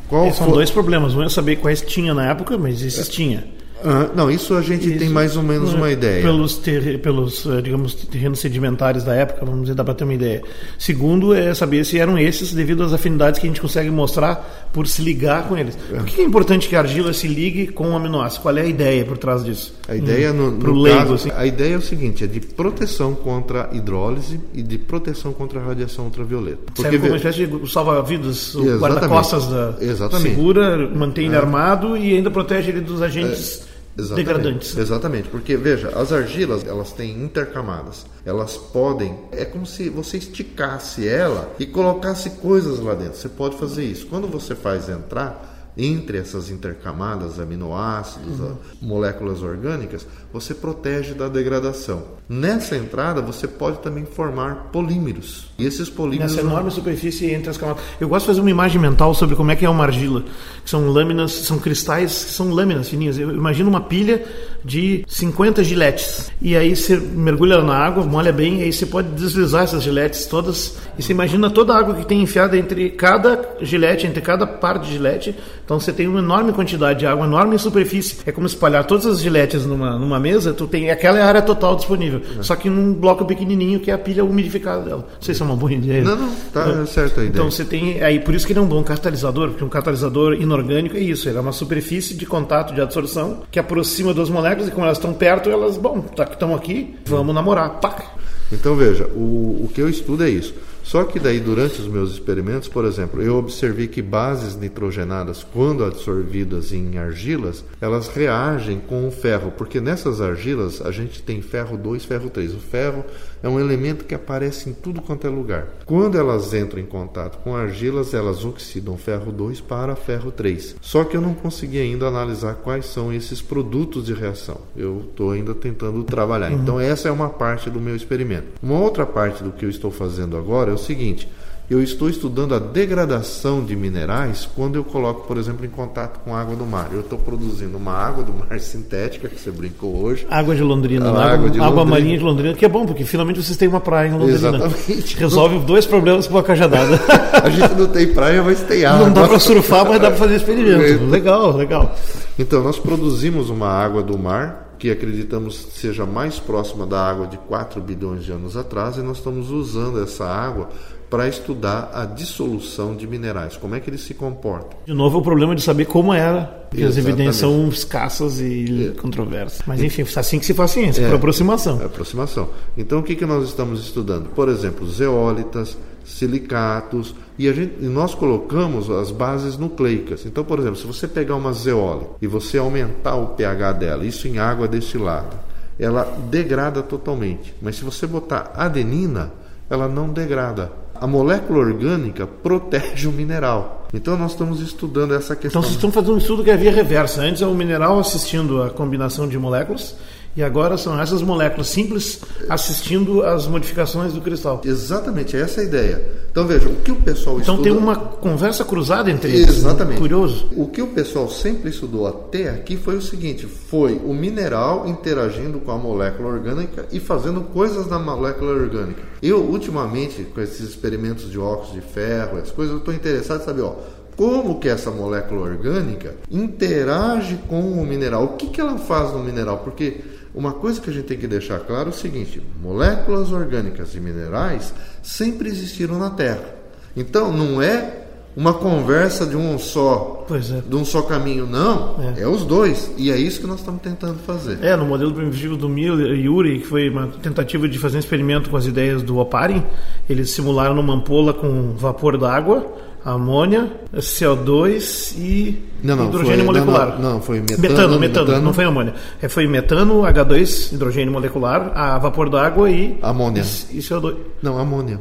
Qual 0.09 0.33
são 0.33 0.47
foi... 0.47 0.55
dois 0.55 0.71
problemas. 0.71 1.15
Um 1.15 1.23
é 1.23 1.29
saber 1.29 1.57
quais 1.57 1.83
tinha 1.83 2.15
na 2.15 2.31
época, 2.31 2.57
mas 2.57 2.81
esses 2.81 3.09
é. 3.09 3.11
tinha. 3.11 3.56
Ah, 3.89 4.11
não, 4.17 4.29
isso 4.29 4.55
a 4.55 4.63
gente 4.63 4.89
isso, 4.89 4.99
tem 4.99 5.09
mais 5.09 5.37
ou 5.37 5.45
menos 5.45 5.73
uma 5.73 5.89
ideia. 5.89 6.21
Pelos, 6.21 6.57
ter, 6.57 7.01
pelos 7.01 7.47
eh, 7.47 7.63
digamos, 7.63 7.95
terrenos 7.95 8.41
sedimentares 8.41 9.05
da 9.05 9.15
época, 9.15 9.47
vamos 9.47 9.63
dizer, 9.63 9.75
dá 9.75 9.85
para 9.85 9.95
ter 9.95 10.03
uma 10.03 10.15
ideia. 10.15 10.43
Segundo, 10.77 11.33
é 11.33 11.55
saber 11.55 11.85
se 11.85 11.97
eram 11.97 12.19
esses 12.19 12.53
devido 12.53 12.83
às 12.83 12.93
afinidades 12.93 13.39
que 13.39 13.47
a 13.47 13.49
gente 13.49 13.61
consegue 13.61 13.89
mostrar 13.89 14.69
por 14.73 14.89
se 14.89 15.01
ligar 15.03 15.47
com 15.47 15.57
eles. 15.57 15.77
Por 15.77 16.05
que 16.05 16.21
é 16.21 16.25
importante 16.25 16.69
que 16.69 16.75
a 16.75 16.81
argila 16.81 17.13
se 17.13 17.29
ligue 17.29 17.69
com 17.69 17.93
o 17.93 17.97
aminoácido? 17.97 18.43
Qual 18.43 18.59
é 18.59 18.63
a 18.63 18.67
ideia 18.67 19.05
por 19.05 19.19
trás 19.19 19.45
disso? 19.45 19.73
A 19.87 19.95
ideia, 19.95 20.33
hum, 20.33 20.37
no, 20.37 20.51
no 20.51 20.81
leigo, 20.81 20.99
caso, 20.99 21.15
assim. 21.15 21.31
a 21.37 21.47
ideia 21.47 21.75
é 21.75 21.79
o 21.79 21.83
seguinte, 21.83 22.25
é 22.25 22.27
de 22.27 22.41
proteção 22.41 23.15
contra 23.15 23.71
hidrólise 23.73 24.41
e 24.53 24.63
de 24.63 24.79
proteção 24.79 25.33
contra 25.33 25.61
a 25.61 25.63
radiação 25.63 26.07
ultravioleta. 26.07 26.59
Porque 26.67 26.83
Serve 26.83 26.99
como 26.99 27.11
uma 27.13 27.17
espécie 27.19 27.47
de 27.47 27.73
salva-vidas, 27.73 28.53
o 28.57 28.79
guarda-costas 28.79 29.47
da 29.47 29.77
Exatamente. 29.81 30.31
segura, 30.31 30.91
mantém 30.93 31.27
ele 31.27 31.37
é. 31.37 31.39
armado 31.39 31.97
e 31.97 32.17
ainda 32.17 32.33
protege 32.33 32.71
ele 32.71 32.81
dos 32.81 33.01
agentes... 33.01 33.63
É 33.73 33.76
Exatamente, 33.99 34.27
degradantes. 34.27 34.77
Exatamente, 34.77 35.29
porque 35.29 35.57
veja, 35.57 35.89
as 35.89 36.13
argilas 36.13 36.67
elas 36.67 36.93
têm 36.93 37.23
intercamadas. 37.23 38.05
Elas 38.25 38.57
podem, 38.57 39.19
é 39.33 39.45
como 39.45 39.65
se 39.67 39.89
você 39.89 40.19
esticasse 40.19 41.09
ela 41.09 41.55
e 41.59 41.67
colocasse 41.67 42.31
coisas 42.31 42.79
lá 42.81 42.95
dentro. 42.95 43.17
Você 43.17 43.29
pode 43.29 43.57
fazer 43.57 43.85
isso. 43.85 44.07
Quando 44.07 44.29
você 44.29 44.55
faz 44.55 44.89
entrar, 44.89 45.56
entre 45.77 46.17
essas 46.19 46.51
intercamadas, 46.51 47.39
aminoácidos, 47.39 48.41
uhum. 48.41 48.57
moléculas 48.81 49.43
orgânicas, 49.43 50.07
você 50.33 50.55
protege 50.55 51.13
da 51.13 51.29
degradação. 51.29 52.17
Nessa 52.29 52.77
entrada, 52.77 53.21
você 53.21 53.47
pode 53.47 53.79
também 53.79 54.05
formar 54.05 54.71
polímeros. 54.73 55.47
E 55.59 55.65
esses 55.65 55.89
polímeros. 55.89 56.35
Nessa 56.35 56.45
enorme 56.45 56.71
superfície 56.71 57.31
entre 57.31 57.51
as 57.51 57.57
camadas. 57.57 57.83
Eu 58.01 58.09
gosto 58.09 58.25
de 58.25 58.29
fazer 58.29 58.41
uma 58.41 58.51
imagem 58.51 58.81
mental 58.81 59.15
sobre 59.15 59.37
como 59.37 59.51
é 59.53 59.57
que 59.57 59.65
é 59.65 59.71
uma 59.71 59.85
argila. 59.85 60.25
Que 60.65 60.71
são 60.71 60.89
lâminas, 60.89 61.33
são 61.33 61.59
cristais, 61.59 62.11
são 62.11 62.51
lâminas 62.51 62.89
fininhas. 62.89 63.17
Eu 63.17 63.31
imagino 63.31 63.69
uma 63.69 63.81
pilha 63.81 64.25
de 64.65 65.05
50 65.07 65.63
giletes. 65.63 66.33
E 66.43 66.57
aí 66.57 66.75
você 66.75 66.97
mergulha 66.97 67.63
na 67.63 67.77
água, 67.77 68.05
molha 68.05 68.33
bem, 68.33 68.61
e 68.61 68.65
aí 68.65 68.73
você 68.73 68.87
pode 68.87 69.09
deslizar 69.11 69.63
essas 69.63 69.83
giletes 69.83 70.27
todas. 70.27 70.77
E 70.99 71.03
você 71.03 71.13
imagina 71.13 71.49
toda 71.49 71.75
a 71.75 71.79
água 71.79 71.95
que 71.95 72.05
tem 72.05 72.21
enfiada 72.21 72.59
entre 72.59 72.91
cada 72.91 73.57
gilete, 73.61 74.07
entre 74.07 74.21
cada 74.21 74.47
par 74.47 74.81
de 74.81 74.91
gilete 74.93 75.37
então 75.67 75.81
você 75.81 75.93
tem 75.93 76.07
uma 76.07 76.21
enorme 76.21 76.53
quantidade 76.53 77.01
de 77.01 77.07
água, 77.07 77.27
uma 77.27 77.37
enorme 77.37 77.59
superfície. 77.59 78.19
É 78.25 78.31
como 78.31 78.47
espalhar 78.47 78.85
todas 78.85 79.05
as 79.05 79.21
giletes 79.21 79.67
numa, 79.67 79.99
numa 79.99 80.21
mesa, 80.21 80.55
tu 80.55 80.69
tem 80.69 80.93
aquela 80.93 81.23
área 81.25 81.43
total 81.43 81.75
disponível. 81.75 82.23
Uhum. 82.37 82.43
Só 82.43 82.55
que 82.55 82.71
num 82.71 82.95
bloco 82.95 83.25
pequenininho 83.25 83.81
que 83.81 83.91
é 83.91 83.95
a 83.95 83.99
pilha 83.99 84.25
umidificada 84.25 84.83
dela. 84.83 85.09
Não 85.13 85.21
sei 85.21 85.35
se 85.35 85.43
é 85.43 85.45
uma 85.45 85.57
boa 85.57 85.73
ideia. 85.73 86.05
Não, 86.05 86.15
não, 86.15 86.29
tá 86.53 86.69
então, 86.69 86.87
certo 86.87 87.19
a 87.19 87.25
ideia. 87.25 87.29
Então 87.31 87.51
você 87.51 87.65
tem. 87.65 88.01
Aí 88.01 88.21
por 88.21 88.33
isso 88.33 88.47
que 88.47 88.53
ele 88.53 88.61
é 88.61 88.63
um 88.63 88.67
bom 88.67 88.85
catalisador, 88.85 89.49
porque 89.49 89.65
um 89.65 89.69
catalisador 89.69 90.35
inorgânico 90.35 90.97
é 90.97 91.01
isso, 91.01 91.29
ele 91.29 91.37
é 91.37 91.41
uma 91.41 91.51
superfície 91.51 92.15
de 92.15 92.25
contato 92.25 92.73
de 92.73 92.81
absorção 92.81 93.43
que 93.51 93.59
aproxima 93.59 94.15
duas 94.15 94.31
moléculas 94.31 94.69
e 94.69 94.71
como 94.71 94.87
elas 94.87 94.99
estão 94.99 95.13
perto, 95.13 95.51
elas, 95.51 95.77
bom, 95.77 96.01
tá, 96.01 96.29
estão 96.31 96.55
aqui, 96.55 96.95
vamos 97.07 97.35
namorar. 97.35 97.81
Pac. 97.81 98.05
Então 98.53 98.77
veja, 98.77 99.09
o, 99.17 99.65
o 99.65 99.71
que 99.75 99.81
eu 99.81 99.89
estudo 99.89 100.23
é 100.23 100.31
isso. 100.31 100.55
Só 100.87 101.03
que 101.03 101.19
daí, 101.19 101.41
durante 101.41 101.81
os 101.81 101.89
meus 101.89 102.13
experimentos, 102.13 102.69
por 102.69 102.85
exemplo, 102.85 103.21
eu 103.21 103.35
observei 103.35 103.89
que 103.89 104.01
bases 104.01 104.55
nitrogenadas, 104.55 105.43
quando 105.43 105.85
absorvidas 105.85 106.73
em 106.73 106.97
argilas, 106.97 107.65
elas 107.81 108.07
reagem 108.07 108.79
com 108.79 109.09
o 109.09 109.11
ferro, 109.11 109.51
porque 109.51 109.81
nessas 109.81 110.21
argilas 110.21 110.81
a 110.81 110.93
gente 110.93 111.21
tem 111.25 111.43
ferro 111.43 111.77
2, 111.77 112.05
ferro 112.05 112.31
3. 112.31 112.55
O 112.55 112.61
ferro 112.61 113.05
é 113.47 113.49
um 113.49 113.61
elemento 113.61 114.05
que 114.05 114.15
aparece 114.15 114.69
em 114.69 114.73
tudo 114.73 115.01
quanto 115.01 115.25
é 115.25 115.31
lugar. 115.31 115.69
Quando 115.87 116.19
elas 116.19 116.53
entram 116.53 116.81
em 116.81 116.87
contato 116.87 117.39
com 117.39 117.55
argilas, 117.55 118.13
elas 118.13 118.45
oxidam 118.45 118.97
ferro 118.97 119.31
2 119.31 119.61
para 119.61 119.95
ferro 119.95 120.33
3. 120.33 120.75
Só 120.81 121.05
que 121.05 121.17
eu 121.17 121.21
não 121.21 121.33
consegui 121.33 121.79
ainda 121.79 122.09
analisar 122.09 122.55
quais 122.57 122.87
são 122.87 123.13
esses 123.13 123.41
produtos 123.41 124.07
de 124.07 124.15
reação. 124.15 124.59
Eu 124.77 125.05
estou 125.09 125.31
ainda 125.31 125.55
tentando 125.55 126.03
trabalhar. 126.03 126.51
Uhum. 126.51 126.61
Então, 126.61 126.81
essa 126.81 127.09
é 127.09 127.13
uma 127.13 127.29
parte 127.29 127.71
do 127.71 127.81
meu 127.81 127.95
experimento. 127.95 128.49
Uma 128.61 128.81
outra 128.81 129.07
parte 129.07 129.45
do 129.45 129.53
que 129.53 129.65
eu 129.65 129.71
estou 129.71 129.93
fazendo 129.93 130.37
agora 130.37 130.75
o 130.75 130.79
seguinte: 130.79 131.29
eu 131.69 131.83
estou 131.83 132.09
estudando 132.09 132.55
a 132.55 132.61
degradação 132.61 133.65
de 133.65 133.75
minerais 133.75 134.49
quando 134.55 134.77
eu 134.77 134.85
coloco, 134.85 135.27
por 135.27 135.37
exemplo, 135.37 135.67
em 135.67 135.69
contato 135.69 136.21
com 136.21 136.35
água 136.35 136.55
do 136.55 136.65
mar. 136.65 136.91
Eu 136.93 137.01
estou 137.01 137.19
produzindo 137.19 137.77
uma 137.77 137.93
água 137.93 138.23
do 138.23 138.33
mar 138.33 138.59
sintética, 138.61 139.29
que 139.29 139.41
você 139.41 139.51
brincou 139.51 140.01
hoje. 140.01 140.25
Água 140.31 140.55
de 140.55 140.63
Londrina, 140.63 141.09
água, 141.09 141.25
água, 141.25 141.51
de 141.51 141.59
água 141.59 141.69
Londrina. 141.71 141.91
marinha 141.91 142.19
de 142.19 142.25
Londrina, 142.25 142.55
que 142.55 142.65
é 142.65 142.69
bom, 142.69 142.87
porque 142.87 143.05
finalmente 143.05 143.43
vocês 143.43 143.59
têm 143.59 143.67
uma 143.67 143.81
praia 143.81 144.09
em 144.09 144.13
Londrina. 144.13 144.37
Exatamente. 144.37 145.17
Resolve 145.19 145.59
dois 145.61 145.85
problemas 145.85 146.29
com 146.29 146.35
uma 146.35 146.43
cajadada. 146.43 147.01
a 147.43 147.51
gente 147.51 147.75
não 147.75 147.89
tem 147.89 148.13
praia, 148.13 148.43
mas 148.45 148.63
tem 148.63 148.85
água. 148.85 149.07
Não 149.07 149.13
dá 149.13 149.27
para 149.27 149.39
surfar, 149.41 149.85
mas 149.89 150.01
dá 150.01 150.09
para 150.09 150.19
fazer 150.19 150.37
experimento. 150.37 151.05
legal, 151.07 151.57
legal. 151.57 151.97
Então, 152.39 152.63
nós 152.63 152.79
produzimos 152.79 153.51
uma 153.51 153.69
água 153.69 154.05
do 154.05 154.17
mar 154.17 154.67
que 154.79 154.91
acreditamos 154.91 155.69
seja 155.73 156.05
mais 156.05 156.39
próxima 156.39 156.87
da 156.87 157.01
água 157.01 157.27
de 157.27 157.39
4 157.39 157.81
bilhões 157.81 158.25
de 158.25 158.33
anos 158.33 158.57
atrás, 158.57 158.97
e 158.97 159.01
nós 159.01 159.17
estamos 159.17 159.51
usando 159.51 160.03
essa 160.03 160.27
água 160.27 160.69
para 161.09 161.29
estudar 161.29 161.91
a 161.95 162.05
dissolução 162.05 162.97
de 162.97 163.07
minerais, 163.07 163.57
como 163.57 163.75
é 163.75 163.81
que 163.81 163.89
eles 163.89 164.01
se 164.01 164.15
comportam. 164.15 164.79
De 164.85 164.93
novo, 164.93 165.19
o 165.19 165.23
problema 165.23 165.55
de 165.55 165.63
saber 165.63 165.85
como 165.85 166.13
era, 166.13 166.43
porque 166.69 166.83
as 166.83 166.97
evidências 166.97 167.37
são 167.37 167.69
escassas 167.69 168.41
e 168.41 168.89
é. 168.93 169.01
controversas. 169.01 169.63
Mas 169.67 169.83
enfim, 169.83 170.05
assim 170.17 170.39
que 170.39 170.47
se 170.47 170.55
faz 170.55 170.73
ciência, 170.73 171.03
é, 171.03 171.09
por 171.09 171.17
aproximação. 171.17 171.81
É 171.81 171.85
aproximação. 171.85 172.49
Então, 172.77 172.99
o 172.99 173.03
que, 173.03 173.15
que 173.15 173.25
nós 173.25 173.45
estamos 173.45 173.81
estudando? 173.81 174.31
Por 174.31 174.49
exemplo, 174.49 174.87
zeólitas, 174.89 175.77
silicatos, 176.05 177.15
e, 177.39 177.49
a 177.49 177.53
gente, 177.53 177.75
e 177.81 177.87
nós 177.87 178.15
colocamos 178.15 178.89
as 178.91 179.11
bases 179.11 179.59
nucleicas. 179.59 180.25
Então, 180.25 180.45
por 180.45 180.59
exemplo, 180.59 180.77
se 180.77 180.87
você 180.87 181.07
pegar 181.07 181.37
uma 181.37 181.53
zeólita 181.53 182.13
e 182.23 182.27
você 182.27 182.59
aumentar 182.59 183.17
o 183.17 183.29
pH 183.29 183.73
dela, 183.73 184.05
isso 184.05 184.27
em 184.27 184.39
água 184.39 184.67
destilada, 184.67 185.45
ela 185.79 186.05
degrada 186.31 186.83
totalmente. 186.83 187.55
Mas 187.61 187.77
se 187.77 187.85
você 187.85 188.07
botar 188.07 188.53
adenina, 188.55 189.33
ela 189.69 189.89
não 189.89 190.09
degrada 190.09 190.73
a 191.01 191.07
molécula 191.07 191.59
orgânica 191.61 192.27
protege 192.27 193.09
o 193.09 193.13
mineral. 193.13 193.87
Então 193.93 194.17
nós 194.17 194.33
estamos 194.33 194.61
estudando 194.61 195.15
essa 195.15 195.35
questão. 195.35 195.61
Então 195.61 195.63
vocês 195.63 195.75
estão 195.75 195.93
fazendo 195.93 196.15
um 196.15 196.19
estudo 196.19 196.45
que 196.45 196.51
é 196.51 196.57
via 196.57 196.73
reversa. 196.73 197.23
Antes 197.23 197.43
é 197.43 197.47
o 197.47 197.55
mineral 197.55 197.99
assistindo 197.99 198.63
a 198.63 198.71
combinação 198.71 199.29
de 199.29 199.39
moléculas 199.39 199.97
e 200.37 200.43
agora 200.43 200.77
são 200.77 201.01
essas 201.01 201.23
moléculas 201.23 201.69
simples 201.69 202.21
assistindo 202.49 203.23
às 203.23 203.47
modificações 203.47 204.13
do 204.13 204.21
cristal. 204.21 204.61
Exatamente, 204.65 205.37
é 205.37 205.41
essa 205.41 205.63
a 205.63 205.65
ideia. 205.65 206.27
Então 206.31 206.47
veja, 206.47 206.69
o 206.69 206.77
que 206.77 206.93
o 206.93 206.97
pessoal 206.97 207.41
então, 207.41 207.55
estuda... 207.55 207.71
Então 207.71 207.73
tem 207.73 207.73
uma 207.73 207.97
conversa 207.97 208.63
cruzada 208.63 209.11
entre 209.11 209.33
eles. 209.33 209.57
Exatamente. 209.57 209.99
Curioso. 209.99 210.49
O 210.55 210.69
que 210.69 210.83
o 210.83 210.89
pessoal 210.89 211.31
sempre 211.31 211.71
estudou 211.71 212.07
até 212.07 212.51
aqui 212.51 212.77
foi 212.77 212.97
o 212.97 213.01
seguinte, 213.01 213.47
foi 213.47 213.95
o 214.05 214.13
mineral 214.13 214.87
interagindo 214.87 215.59
com 215.61 215.73
a 215.73 215.79
molécula 215.79 216.29
orgânica 216.29 216.85
e 216.93 217.01
fazendo 217.01 217.41
coisas 217.41 217.89
na 217.89 217.99
molécula 217.99 218.53
orgânica. 218.53 219.03
Eu, 219.23 219.39
ultimamente, 219.39 220.25
com 220.35 220.41
esses 220.43 220.61
experimentos 220.61 221.31
de 221.31 221.39
óxido 221.39 221.81
de 221.81 221.87
ferro, 221.87 222.37
as 222.37 222.51
coisas, 222.51 222.75
eu 222.75 222.81
estou 222.81 222.93
interessado 222.93 223.41
em 223.41 223.45
saber, 223.45 223.63
ó, 223.63 223.75
como 224.17 224.59
que 224.59 224.69
essa 224.69 224.91
molécula 224.91 225.43
orgânica 225.43 226.15
interage 226.31 227.39
com 227.49 227.61
o 227.61 227.87
mineral. 227.87 228.25
O 228.25 228.29
que, 228.37 228.47
que 228.49 228.61
ela 228.61 228.79
faz 228.79 229.13
no 229.13 229.21
mineral? 229.21 229.59
Porque 229.59 230.01
uma 230.37 230.53
coisa 230.53 230.79
que 230.83 230.91
a 230.91 230.93
gente 230.93 231.07
tem 231.07 231.17
que 231.17 231.27
deixar 231.27 231.59
claro 231.61 231.89
é 231.89 231.93
o 231.93 231.95
seguinte: 231.95 232.43
moléculas 232.63 233.33
orgânicas 233.33 233.95
e 233.95 234.01
minerais 234.01 234.75
sempre 235.03 235.49
existiram 235.49 235.99
na 235.99 236.11
Terra. 236.11 236.55
Então 236.95 237.33
não 237.33 237.61
é 237.63 238.03
uma 238.37 238.53
conversa 238.53 239.25
de 239.25 239.35
um 239.35 239.59
só, 239.59 240.27
é. 240.31 240.61
de 240.69 240.77
um 240.77 240.85
só 240.85 241.01
caminho, 241.01 241.47
não. 241.47 241.97
É. 242.19 242.21
é. 242.21 242.29
os 242.29 242.45
dois. 242.45 242.93
E 242.99 243.11
é 243.11 243.17
isso 243.17 243.41
que 243.41 243.47
nós 243.47 243.61
estamos 243.61 243.81
tentando 243.81 244.19
fazer. 244.19 244.63
É, 244.63 244.77
no 244.77 244.85
modelo 244.85 245.15
primitivo 245.15 245.57
do 245.57 245.71
Miller 245.71 246.15
e 246.15 246.27
Yuri, 246.27 246.61
que 246.61 246.67
foi 246.67 246.91
uma 246.91 247.09
tentativa 247.09 247.67
de 247.67 247.79
fazer 247.79 247.97
um 247.97 248.01
experimento 248.01 248.51
com 248.51 248.59
as 248.59 248.67
ideias 248.67 249.03
do 249.03 249.17
Oparin, 249.17 249.65
eles 250.09 250.31
simularam 250.31 250.75
numa 250.75 250.93
ampola 250.93 251.33
com 251.33 251.73
vapor 251.79 252.19
d'água 252.19 252.86
amônia, 253.15 253.71
CO2 253.95 255.15
e 255.17 255.63
Não, 255.83 255.97
não, 255.97 256.07
hidrogênio 256.09 256.37
foi- 256.39 256.45
molecular. 256.47 257.01
não, 257.01 257.13
não, 257.15 257.21
foi 257.23 257.41
metano, 257.41 257.61
metano, 257.63 257.99
metano, 258.01 258.27
metano. 258.27 258.45
não 258.45 258.53
foi 258.53 258.65
amônia. 258.65 258.95
É, 259.23 259.29
foi 259.29 259.47
metano, 259.47 260.03
H2, 260.03 260.73
hidrogênio 260.73 261.13
molecular, 261.13 261.73
a 261.75 261.99
vapor 261.99 262.29
d'água 262.29 262.71
e, 262.71 262.99
Amônia. 263.03 263.43
e 263.71 263.79
CO2. 263.79 264.17
Não, 264.43 264.59
amônia. 264.59 265.01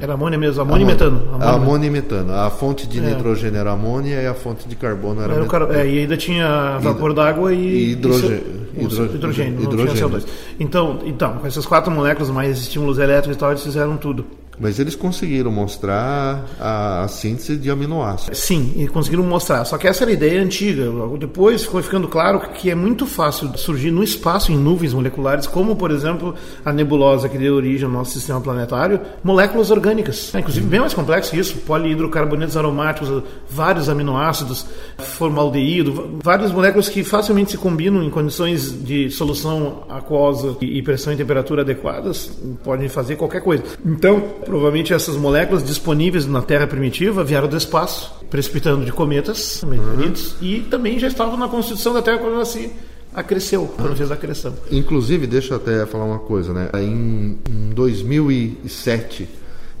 Era 0.00 0.14
amônia 0.14 0.38
mesmo, 0.38 0.62
amônia, 0.62 0.82
e 0.84 0.86
metano. 0.86 1.20
A 1.38 1.50
amônia 1.54 1.86
e 1.86 1.90
metano. 1.90 2.32
A 2.34 2.50
fonte 2.50 2.86
de 2.88 3.00
nitrogênio 3.00 3.58
era 3.60 3.72
amônia 3.72 4.20
e 4.22 4.26
a 4.26 4.34
fonte 4.34 4.66
de 4.66 4.74
carbono 4.74 5.20
era, 5.22 5.34
Era 5.34 5.46
cara- 5.46 5.78
é, 5.78 5.86
e 5.86 5.98
ainda 6.00 6.16
tinha 6.16 6.78
vapor 6.78 7.12
d'água 7.12 7.52
e, 7.52 7.56
e 7.58 7.60
e 7.60 7.92
hidro- 7.92 8.14
hidrogênio, 8.14 9.62
hidrogênio. 9.62 9.92
tinha 9.94 10.08
CO2. 10.08 10.24
Então, 10.58 10.98
então, 11.04 11.34
com 11.38 11.46
essas 11.46 11.66
quatro 11.66 11.90
moléculas 11.92 12.30
mais 12.30 12.58
estímulos 12.58 12.98
elétricos 12.98 13.36
e 13.36 13.38
tal, 13.38 13.50
eles 13.50 13.62
fizeram 13.62 13.96
tudo. 13.96 14.24
Mas 14.58 14.78
eles 14.78 14.94
conseguiram 14.94 15.50
mostrar 15.50 16.46
a, 16.60 17.04
a 17.04 17.08
síntese 17.08 17.56
de 17.56 17.70
aminoácidos. 17.70 18.38
Sim, 18.38 18.72
e 18.76 18.86
conseguiram 18.86 19.24
mostrar. 19.24 19.64
Só 19.64 19.78
que 19.78 19.88
essa 19.88 20.04
era 20.04 20.10
a 20.10 20.14
ideia 20.14 20.40
antiga. 20.40 20.84
Depois 21.18 21.62
ficou 21.62 21.82
ficando 21.82 22.06
claro 22.06 22.40
que 22.40 22.70
é 22.70 22.74
muito 22.74 23.06
fácil 23.06 23.50
surgir 23.56 23.90
no 23.90 24.02
espaço 24.02 24.52
em 24.52 24.56
nuvens 24.56 24.94
moleculares, 24.94 25.46
como 25.46 25.74
por 25.74 25.90
exemplo 25.90 26.34
a 26.64 26.72
nebulosa 26.72 27.28
que 27.28 27.38
deu 27.38 27.54
origem 27.54 27.86
ao 27.86 27.92
nosso 27.92 28.12
sistema 28.12 28.40
planetário, 28.40 29.00
moléculas 29.22 29.70
orgânicas. 29.70 30.34
É, 30.34 30.40
inclusive 30.40 30.66
bem 30.66 30.80
mais 30.80 30.94
complexo 30.94 31.30
que 31.30 31.38
isso, 31.38 31.58
polihidrocarbonetos 31.58 32.56
aromáticos, 32.56 33.22
vários 33.48 33.88
aminoácidos, 33.88 34.66
formaldeído, 34.98 36.18
várias 36.22 36.52
moléculas 36.52 36.88
que 36.88 37.02
facilmente 37.02 37.52
se 37.52 37.58
combinam 37.58 38.02
em 38.02 38.10
condições 38.10 38.72
de 38.84 39.10
solução 39.10 39.84
aquosa 39.88 40.56
e 40.60 40.82
pressão 40.82 41.12
e 41.12 41.16
temperatura 41.16 41.62
adequadas, 41.62 42.30
podem 42.62 42.88
fazer 42.88 43.16
qualquer 43.16 43.40
coisa. 43.40 43.62
Então, 43.84 44.22
provavelmente 44.44 44.92
essas 44.92 45.16
moléculas 45.16 45.64
disponíveis 45.64 46.26
na 46.26 46.42
Terra 46.42 46.66
primitiva 46.66 47.24
vieram 47.24 47.48
do 47.48 47.56
espaço, 47.56 48.14
precipitando 48.30 48.84
de 48.84 48.92
cometas, 48.92 49.62
meteoritos, 49.66 50.36
e 50.40 50.60
também 50.60 50.98
já 50.98 51.08
estavam 51.08 51.36
na 51.36 51.48
constituição 51.48 51.92
da 51.92 52.02
Terra 52.02 52.18
quando 52.18 52.34
ela 52.34 52.44
se 52.44 52.70
acresceu, 53.14 53.66
quando 53.76 53.96
fez 53.96 54.10
a 54.10 54.14
acreção. 54.14 54.54
Inclusive, 54.70 55.26
deixa 55.26 55.54
eu 55.54 55.56
até 55.58 55.86
falar 55.86 56.04
uma 56.04 56.18
coisa, 56.18 56.52
né? 56.52 56.70
Em, 56.74 57.38
em 57.48 57.70
2007, 57.74 59.28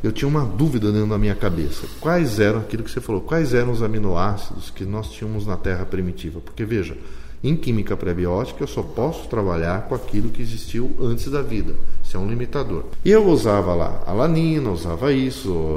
eu 0.02 0.12
tinha 0.12 0.28
uma 0.28 0.44
dúvida 0.44 0.90
dentro 0.92 1.08
da 1.08 1.18
minha 1.18 1.34
cabeça. 1.34 1.86
Quais 2.00 2.40
eram, 2.40 2.60
aquilo 2.60 2.82
que 2.82 2.90
você 2.90 3.00
falou, 3.00 3.20
quais 3.20 3.54
eram 3.54 3.72
os 3.72 3.82
aminoácidos 3.82 4.70
que 4.70 4.84
nós 4.84 5.10
tínhamos 5.10 5.46
na 5.46 5.56
Terra 5.56 5.84
primitiva? 5.84 6.40
Porque, 6.40 6.64
veja, 6.64 6.96
em 7.42 7.56
química 7.56 7.96
prebiótica 7.96 8.62
eu 8.62 8.68
só 8.68 8.82
posso 8.82 9.28
trabalhar 9.28 9.82
com 9.88 9.94
aquilo 9.94 10.30
que 10.30 10.42
existiu 10.42 10.94
antes 11.00 11.28
da 11.30 11.42
vida. 11.42 11.74
Isso 12.12 12.18
é 12.18 12.20
um 12.20 12.28
limitador. 12.28 12.84
E 13.02 13.10
eu 13.10 13.26
usava 13.26 13.74
lá 13.74 14.02
alanina, 14.06 14.70
usava 14.70 15.10
isso, 15.14 15.76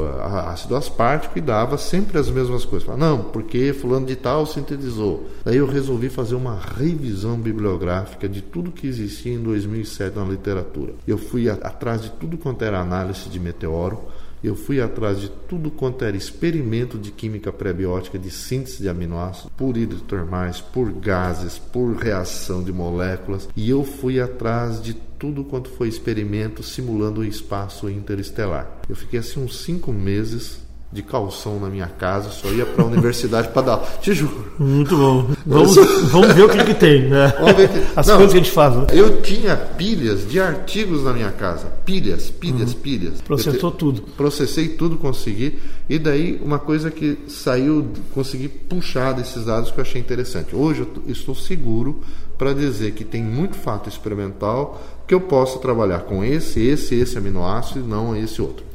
ácido 0.50 0.76
aspartico 0.76 1.38
e 1.38 1.41
dava 1.41 1.78
sempre 1.78 2.17
as 2.17 2.30
mesmas 2.30 2.65
coisas. 2.65 2.86
Falava, 2.86 3.06
não, 3.06 3.24
porque 3.24 3.71
fulano 3.71 4.06
de 4.06 4.17
tal 4.17 4.45
sintetizou. 4.45 5.30
Daí 5.45 5.56
eu 5.56 5.65
resolvi 5.65 6.10
fazer 6.10 6.36
uma 6.36 6.60
revisão 6.60 7.38
bibliográfica 7.38 8.28
de 8.28 8.41
tudo 8.41 8.69
que 8.69 8.86
existia 8.86 9.34
em 9.34 9.41
2007 9.41 10.17
na 10.17 10.26
literatura. 10.26 10.95
Eu 11.08 11.17
fui 11.17 11.50
atrás 11.50 12.02
de 12.02 12.10
tudo 12.10 12.38
quanto 12.38 12.65
era 12.65 12.82
análise 12.82 13.30
de 13.30 13.39
meteoro, 13.39 14.02
eu 14.43 14.56
fui 14.56 14.80
atrás 14.80 15.19
de 15.19 15.30
tudo 15.48 15.71
quanto 15.71 16.06
era 16.06 16.15
experimento 16.15 17.00
de 17.00 17.12
química 17.12 17.52
prebiótica 17.52 18.19
de 18.19 18.30
síntese 18.30 18.84
de 18.84 18.89
aminoácidos, 18.89 19.52
por 19.58 19.76
hidrotermais, 19.76 20.62
por 20.62 20.91
gases, 20.91 21.58
por 21.58 21.95
reação 21.95 22.62
de 22.62 22.71
moléculas, 22.71 23.50
e 23.56 23.69
eu 23.69 23.84
fui 23.84 24.19
atrás 24.19 24.82
de 24.82 24.93
tudo 25.17 25.43
quanto 25.43 25.69
foi 25.69 25.88
experimento 25.88 26.63
simulando 26.63 27.21
o 27.21 27.25
espaço 27.25 27.89
interestelar. 27.89 28.82
Eu 28.89 28.95
fiquei 28.95 29.19
assim 29.19 29.39
uns 29.39 29.60
cinco 29.60 29.91
meses 29.91 30.64
de 30.91 31.02
calção 31.02 31.60
na 31.60 31.67
minha 31.67 31.88
casa, 31.88 32.30
só 32.30 32.48
ia 32.50 32.65
para 32.65 32.84
a 32.84 32.88
universidade 32.88 33.50
para 33.50 33.62
dar 33.63 33.71
aula. 33.74 33.88
Te 34.02 34.13
juro. 34.13 34.45
Muito 34.58 34.95
bom. 34.95 35.30
Vamos, 35.45 35.76
vamos 36.10 36.34
ver 36.34 36.43
o 36.45 36.50
que, 36.50 36.63
que 36.63 36.74
tem, 36.74 37.10
né? 37.10 37.32
Que- 37.32 38.00
As 38.00 38.08
Não. 38.08 38.15
coisas 38.17 38.34
que 38.34 38.39
a 38.39 38.43
gente 38.43 38.52
faz. 38.52 38.76
Né? 38.76 38.86
Eu 38.93 39.21
tinha 39.21 39.56
pilhas 39.58 40.28
de 40.28 40.39
artigos 40.39 41.04
na 41.04 41.12
minha 41.13 41.32
casa. 41.32 41.67
Pilhas, 41.86 42.30
pilhas, 42.32 42.74
pilhas. 42.74 43.21
Processou 43.21 43.71
te- 43.71 43.78
tudo. 43.78 44.02
Processei 44.15 44.69
tudo, 44.69 44.95
consegui. 44.98 45.60
E 45.89 46.00
daí, 46.00 46.39
uma 46.43 46.58
coisa 46.60 46.89
que 46.89 47.17
saiu, 47.28 47.88
consegui 48.13 48.48
puxar 48.48 49.12
desses 49.13 49.43
dados 49.45 49.71
que 49.71 49.80
eu 49.80 49.84
achei 49.84 50.00
interessante. 50.00 50.56
Hoje 50.56 50.82
eu 50.82 51.04
estou 51.08 51.36
seguro 51.36 52.00
para 52.38 52.54
dizer 52.54 52.91
que 52.93 53.04
tem 53.04 53.21
muito 53.24 53.56
fato 53.56 53.89
experimental 53.89 54.82
que 55.08 55.13
eu 55.13 55.21
posso 55.21 55.60
trabalhar 55.60 56.00
com 56.02 56.24
esse, 56.24 56.60
esse, 56.62 56.95
esse 56.95 57.17
aminoácido 57.17 57.82
e 57.82 57.84
não 57.88 58.15
esse 58.15 58.41
outro. 58.41 58.65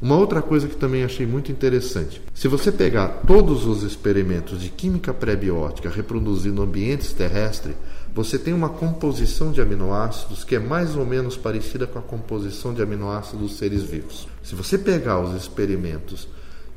Uma 0.00 0.16
outra 0.16 0.42
coisa 0.42 0.68
que 0.68 0.76
também 0.76 1.04
achei 1.04 1.26
muito 1.26 1.50
interessante: 1.50 2.20
se 2.34 2.48
você 2.48 2.70
pegar 2.70 3.22
todos 3.26 3.66
os 3.66 3.82
experimentos 3.82 4.60
de 4.60 4.68
química 4.68 5.14
pré-biótica 5.14 5.88
reproduzindo 5.88 6.62
ambientes 6.62 7.12
terrestres, 7.12 7.74
você 8.14 8.38
tem 8.38 8.54
uma 8.54 8.68
composição 8.68 9.52
de 9.52 9.60
aminoácidos 9.60 10.42
que 10.42 10.54
é 10.54 10.58
mais 10.58 10.96
ou 10.96 11.04
menos 11.04 11.36
parecida 11.36 11.86
com 11.86 11.98
a 11.98 12.02
composição 12.02 12.72
de 12.72 12.80
aminoácidos 12.82 13.40
dos 13.40 13.58
seres 13.58 13.82
vivos. 13.82 14.26
Se 14.42 14.54
você 14.54 14.78
pegar 14.78 15.20
os 15.20 15.34
experimentos 15.34 16.28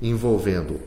envolvendo 0.01 0.79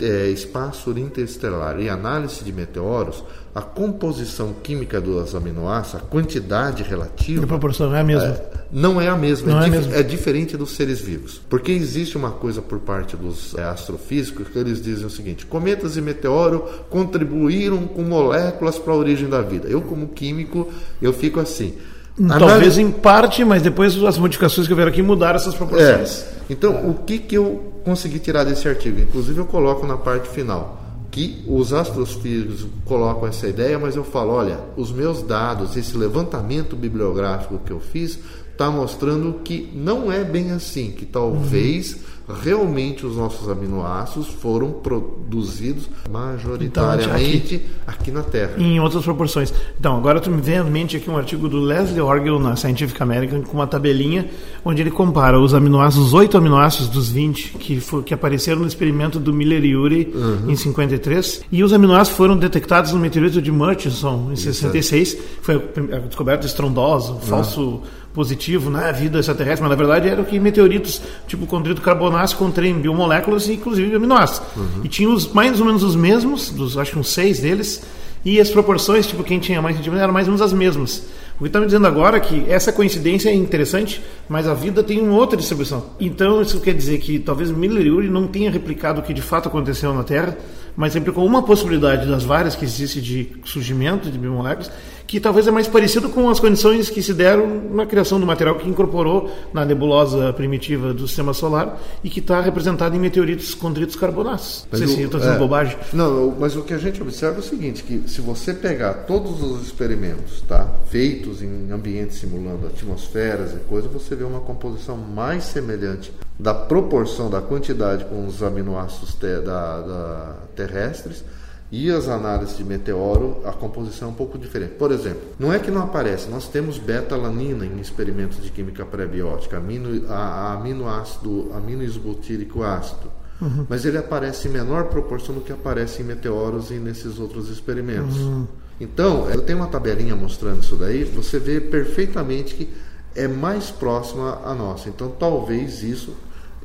eh, 0.00 0.28
espaço 0.30 0.90
interestelar 0.96 1.80
e 1.80 1.88
análise 1.88 2.44
de 2.44 2.52
meteoros, 2.52 3.24
a 3.52 3.60
composição 3.60 4.54
química 4.62 5.00
dos 5.00 5.34
aminoácidos, 5.34 6.02
a 6.02 6.06
quantidade 6.06 6.84
relativa, 6.84 7.42
A 7.42 7.46
proporção 7.48 7.92
é 7.94 8.00
a 8.00 8.04
mesma. 8.04 8.40
não 8.70 9.00
é 9.00 9.08
a 9.08 9.16
mesma, 9.16 9.52
Não 9.52 9.60
é, 9.62 9.66
é 9.66 9.70
mesmo. 9.70 9.92
é 9.94 10.02
diferente 10.04 10.56
dos 10.56 10.70
seres 10.76 11.00
vivos. 11.00 11.40
Porque 11.50 11.72
existe 11.72 12.16
uma 12.16 12.30
coisa 12.30 12.62
por 12.62 12.78
parte 12.78 13.16
dos 13.16 13.54
é, 13.56 13.64
astrofísicos 13.64 14.46
que 14.48 14.56
eles 14.58 14.80
dizem 14.80 15.04
o 15.04 15.10
seguinte: 15.10 15.46
cometas 15.46 15.96
e 15.96 16.00
meteoro 16.00 16.64
contribuíram 16.88 17.86
com 17.88 18.02
moléculas 18.02 18.78
para 18.78 18.92
a 18.92 18.96
origem 18.96 19.28
da 19.28 19.42
vida. 19.42 19.66
Eu, 19.68 19.80
como 19.82 20.06
químico, 20.08 20.68
eu 21.02 21.12
fico 21.12 21.40
assim. 21.40 21.74
Talvez 22.16 22.42
análise- 22.52 22.82
em 22.82 22.90
parte, 22.92 23.44
mas 23.44 23.62
depois 23.62 23.96
as 24.04 24.16
modificações 24.18 24.66
que 24.68 24.72
houveram 24.72 24.90
aqui 24.92 25.02
mudaram 25.02 25.36
essas 25.36 25.54
proporções. 25.54 26.24
é. 26.36 26.39
Então, 26.50 26.90
o 26.90 26.94
que, 27.04 27.18
que 27.20 27.36
eu 27.36 27.74
consegui 27.84 28.18
tirar 28.18 28.42
desse 28.42 28.68
artigo? 28.68 29.00
Inclusive, 29.00 29.38
eu 29.38 29.46
coloco 29.46 29.86
na 29.86 29.96
parte 29.96 30.28
final 30.28 30.80
que 31.08 31.44
os 31.46 31.72
astrofísicos 31.72 32.66
colocam 32.84 33.28
essa 33.28 33.46
ideia, 33.46 33.78
mas 33.78 33.94
eu 33.94 34.02
falo: 34.02 34.32
olha, 34.32 34.58
os 34.76 34.90
meus 34.90 35.22
dados, 35.22 35.76
esse 35.76 35.96
levantamento 35.96 36.74
bibliográfico 36.74 37.60
que 37.64 37.70
eu 37.70 37.78
fiz, 37.78 38.18
está 38.50 38.68
mostrando 38.68 39.40
que 39.44 39.70
não 39.74 40.10
é 40.10 40.24
bem 40.24 40.50
assim, 40.50 40.90
que 40.90 41.06
talvez 41.06 41.98
realmente 42.42 43.04
os 43.06 43.16
nossos 43.16 43.48
aminoácidos 43.48 44.28
foram 44.28 44.70
produzidos 44.72 45.88
majoritariamente 46.10 47.62
aqui 47.86 48.10
na 48.10 48.22
Terra. 48.22 48.52
Em 48.58 48.80
outras 48.80 49.04
proporções. 49.04 49.52
Então, 49.78 49.96
agora 49.96 50.20
tu 50.20 50.30
me 50.30 50.40
vem 50.40 50.58
à 50.58 50.64
mente 50.64 50.96
aqui 50.96 51.08
um 51.10 51.16
artigo 51.16 51.48
do 51.48 51.58
Leslie 51.60 52.00
Orgel 52.00 52.38
na 52.38 52.56
Scientific 52.56 53.00
American 53.02 53.42
com 53.42 53.54
uma 53.54 53.66
tabelinha 53.66 54.28
onde 54.64 54.80
ele 54.82 54.90
compara 54.90 55.38
os 55.40 55.54
aminoácidos, 55.54 56.08
os 56.08 56.14
oito 56.14 56.36
aminoácidos 56.36 56.88
dos 56.88 57.08
20 57.10 57.50
que, 57.58 57.80
fo- 57.80 58.02
que 58.02 58.12
apareceram 58.14 58.60
no 58.60 58.66
experimento 58.66 59.18
do 59.18 59.32
Miller-Urey 59.32 60.10
Uhum. 60.14 60.50
em 60.50 60.56
53 60.56 61.42
e 61.52 61.62
os 61.62 61.72
aminoácidos 61.72 62.16
foram 62.16 62.36
detectados 62.36 62.92
no 62.92 62.98
meteorito 62.98 63.40
de 63.40 63.50
Murchison 63.52 64.28
em 64.32 64.36
66. 64.36 65.16
Foi 65.42 65.56
a 65.56 65.98
descoberta 66.00 66.46
estrondosa, 66.46 67.12
um 67.12 67.20
falso 67.20 67.82
positivo 68.12 68.70
na 68.70 68.90
vida 68.92 69.18
extraterrestre, 69.18 69.62
mas 69.62 69.70
na 69.70 69.76
verdade 69.76 70.08
era 70.08 70.22
que 70.24 70.38
meteoritos 70.40 71.00
tipo 71.26 71.46
condrito 71.46 71.80
carbonáceo 71.80 72.36
contêm 72.38 72.74
biomoléculas 72.74 73.48
e 73.48 73.52
inclusive 73.52 73.94
aminoácidos. 73.94 74.48
E 74.84 74.88
tinha 74.88 75.08
os, 75.08 75.32
mais 75.32 75.60
ou 75.60 75.66
menos 75.66 75.82
os 75.82 75.94
mesmos, 75.94 76.50
dos, 76.50 76.76
acho 76.76 76.92
que 76.92 76.98
uns 76.98 77.12
seis 77.12 77.40
deles, 77.40 77.82
e 78.24 78.38
as 78.38 78.50
proporções, 78.50 79.06
tipo, 79.06 79.24
quem 79.24 79.38
tinha 79.38 79.62
mais 79.62 79.76
sentimento 79.76 80.02
eram 80.02 80.12
mais 80.12 80.26
ou 80.26 80.32
menos 80.32 80.42
as 80.42 80.52
mesmas. 80.52 81.04
O 81.38 81.42
que 81.42 81.46
está 81.46 81.58
me 81.58 81.64
dizendo 81.64 81.86
agora 81.86 82.18
é 82.18 82.20
que 82.20 82.44
essa 82.50 82.70
coincidência 82.70 83.30
é 83.30 83.34
interessante, 83.34 84.02
mas 84.28 84.46
a 84.46 84.52
vida 84.52 84.82
tem 84.82 85.00
uma 85.00 85.14
outra 85.14 85.38
distribuição. 85.38 85.86
Então, 85.98 86.42
isso 86.42 86.60
quer 86.60 86.74
dizer 86.74 86.98
que 86.98 87.18
talvez 87.18 87.50
Miller 87.50 87.86
e 87.86 87.90
Urey 87.90 88.10
não 88.10 88.26
tenha 88.26 88.50
replicado 88.50 89.00
o 89.00 89.02
que 89.02 89.14
de 89.14 89.22
fato 89.22 89.48
aconteceu 89.48 89.94
na 89.94 90.04
Terra, 90.04 90.36
mas 90.76 90.92
replicou 90.92 91.24
uma 91.24 91.42
possibilidade 91.42 92.06
das 92.06 92.24
várias 92.24 92.54
que 92.54 92.64
existe 92.64 93.00
de 93.00 93.28
surgimento 93.42 94.10
de 94.10 94.18
biomoléculas, 94.18 94.70
que 95.10 95.18
talvez 95.18 95.44
é 95.48 95.50
mais 95.50 95.66
parecido 95.66 96.08
com 96.08 96.30
as 96.30 96.38
condições 96.38 96.88
que 96.88 97.02
se 97.02 97.12
deram 97.12 97.44
na 97.72 97.84
criação 97.84 98.20
do 98.20 98.24
material 98.24 98.54
que 98.54 98.68
incorporou 98.68 99.28
na 99.52 99.64
nebulosa 99.64 100.32
primitiva 100.32 100.94
do 100.94 101.08
Sistema 101.08 101.34
Solar 101.34 101.80
e 102.04 102.08
que 102.08 102.20
está 102.20 102.40
representado 102.40 102.94
em 102.94 103.00
meteoritos 103.00 103.52
condritos 103.52 103.96
carbonáceos. 103.96 104.68
Não 104.70 104.78
sei 104.78 104.86
Mas 104.86 104.94
se 104.94 105.00
o- 105.00 105.02
eu 105.02 105.06
estou 105.06 105.18
dizendo 105.18 105.34
é. 105.34 105.38
bobagem. 105.40 105.76
Não, 105.92 106.32
mas 106.38 106.54
o 106.54 106.62
que 106.62 106.72
a 106.72 106.78
gente 106.78 107.02
observa 107.02 107.38
é 107.38 107.40
o 107.40 107.42
seguinte, 107.42 107.82
que 107.82 108.04
se 108.08 108.20
você 108.20 108.54
pegar 108.54 108.94
todos 109.08 109.42
os 109.42 109.66
experimentos, 109.66 110.42
tá, 110.46 110.72
feitos 110.88 111.42
em 111.42 111.72
ambientes 111.72 112.18
simulando 112.18 112.68
atmosferas 112.68 113.52
e 113.52 113.56
coisas, 113.68 113.90
você 113.90 114.14
vê 114.14 114.22
uma 114.22 114.38
composição 114.40 114.96
mais 114.96 115.42
semelhante 115.42 116.12
da 116.38 116.54
proporção 116.54 117.28
da 117.28 117.40
quantidade 117.40 118.04
com 118.04 118.28
os 118.28 118.44
aminoácidos 118.44 119.14
te- 119.14 119.40
da- 119.40 119.80
da- 119.80 120.34
terrestres 120.54 121.24
e 121.72 121.90
as 121.90 122.08
análises 122.08 122.56
de 122.56 122.64
meteoro, 122.64 123.40
a 123.44 123.52
composição 123.52 124.08
é 124.08 124.10
um 124.10 124.14
pouco 124.14 124.36
diferente. 124.36 124.74
Por 124.74 124.90
exemplo, 124.90 125.22
não 125.38 125.52
é 125.52 125.58
que 125.58 125.70
não 125.70 125.82
aparece, 125.82 126.28
nós 126.28 126.48
temos 126.48 126.78
beta-alanina 126.78 127.64
em 127.64 127.80
experimentos 127.80 128.42
de 128.42 128.50
química 128.50 128.84
pré-biótica, 128.84 129.58
amino, 129.58 130.06
a, 130.08 130.16
a 130.16 130.52
aminoácido, 130.54 131.50
aminoisbutírico 131.54 132.62
ácido. 132.64 133.10
uhum. 133.40 133.66
mas 133.68 133.84
ele 133.84 133.98
aparece 133.98 134.48
em 134.48 134.50
menor 134.50 134.84
proporção 134.84 135.34
do 135.34 135.40
que 135.40 135.52
aparece 135.52 136.02
em 136.02 136.04
meteoros 136.04 136.70
e 136.70 136.74
nesses 136.74 137.18
outros 137.18 137.48
experimentos. 137.48 138.16
Uhum. 138.16 138.46
Então, 138.80 139.30
eu 139.30 139.42
tenho 139.42 139.58
uma 139.58 139.68
tabelinha 139.68 140.16
mostrando 140.16 140.62
isso 140.62 140.74
daí, 140.74 141.04
você 141.04 141.38
vê 141.38 141.60
perfeitamente 141.60 142.54
que 142.54 142.68
é 143.14 143.28
mais 143.28 143.70
próxima 143.70 144.40
a 144.44 144.54
nossa. 144.54 144.88
Então, 144.88 145.10
talvez 145.10 145.82
isso, 145.82 146.14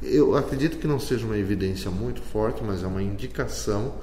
eu 0.02 0.36
acredito 0.36 0.78
que 0.78 0.88
não 0.88 1.00
seja 1.00 1.26
uma 1.26 1.38
evidência 1.38 1.92
muito 1.92 2.22
forte, 2.22 2.64
mas 2.64 2.84
é 2.84 2.88
uma 2.88 3.04
indicação 3.04 3.94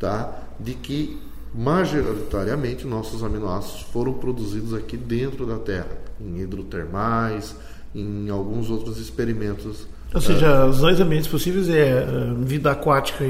tá, 0.00 0.32
de 0.58 0.74
que 0.74 1.20
majoritariamente 1.54 2.86
nossos 2.86 3.22
aminoácidos 3.22 3.82
foram 3.92 4.14
produzidos 4.14 4.72
aqui 4.72 4.96
dentro 4.96 5.44
da 5.44 5.58
Terra, 5.58 5.98
em 6.20 6.40
hidrotermais, 6.40 7.54
em 7.94 8.30
alguns 8.30 8.70
outros 8.70 8.98
experimentos. 8.98 9.86
Ou 10.12 10.20
seja, 10.20 10.66
os 10.66 10.78
dois 10.78 11.00
ambientes 11.00 11.28
possíveis 11.28 11.68
é 11.68 11.88
eh, 11.88 12.34
vida 12.40 12.72
aquática 12.72 13.24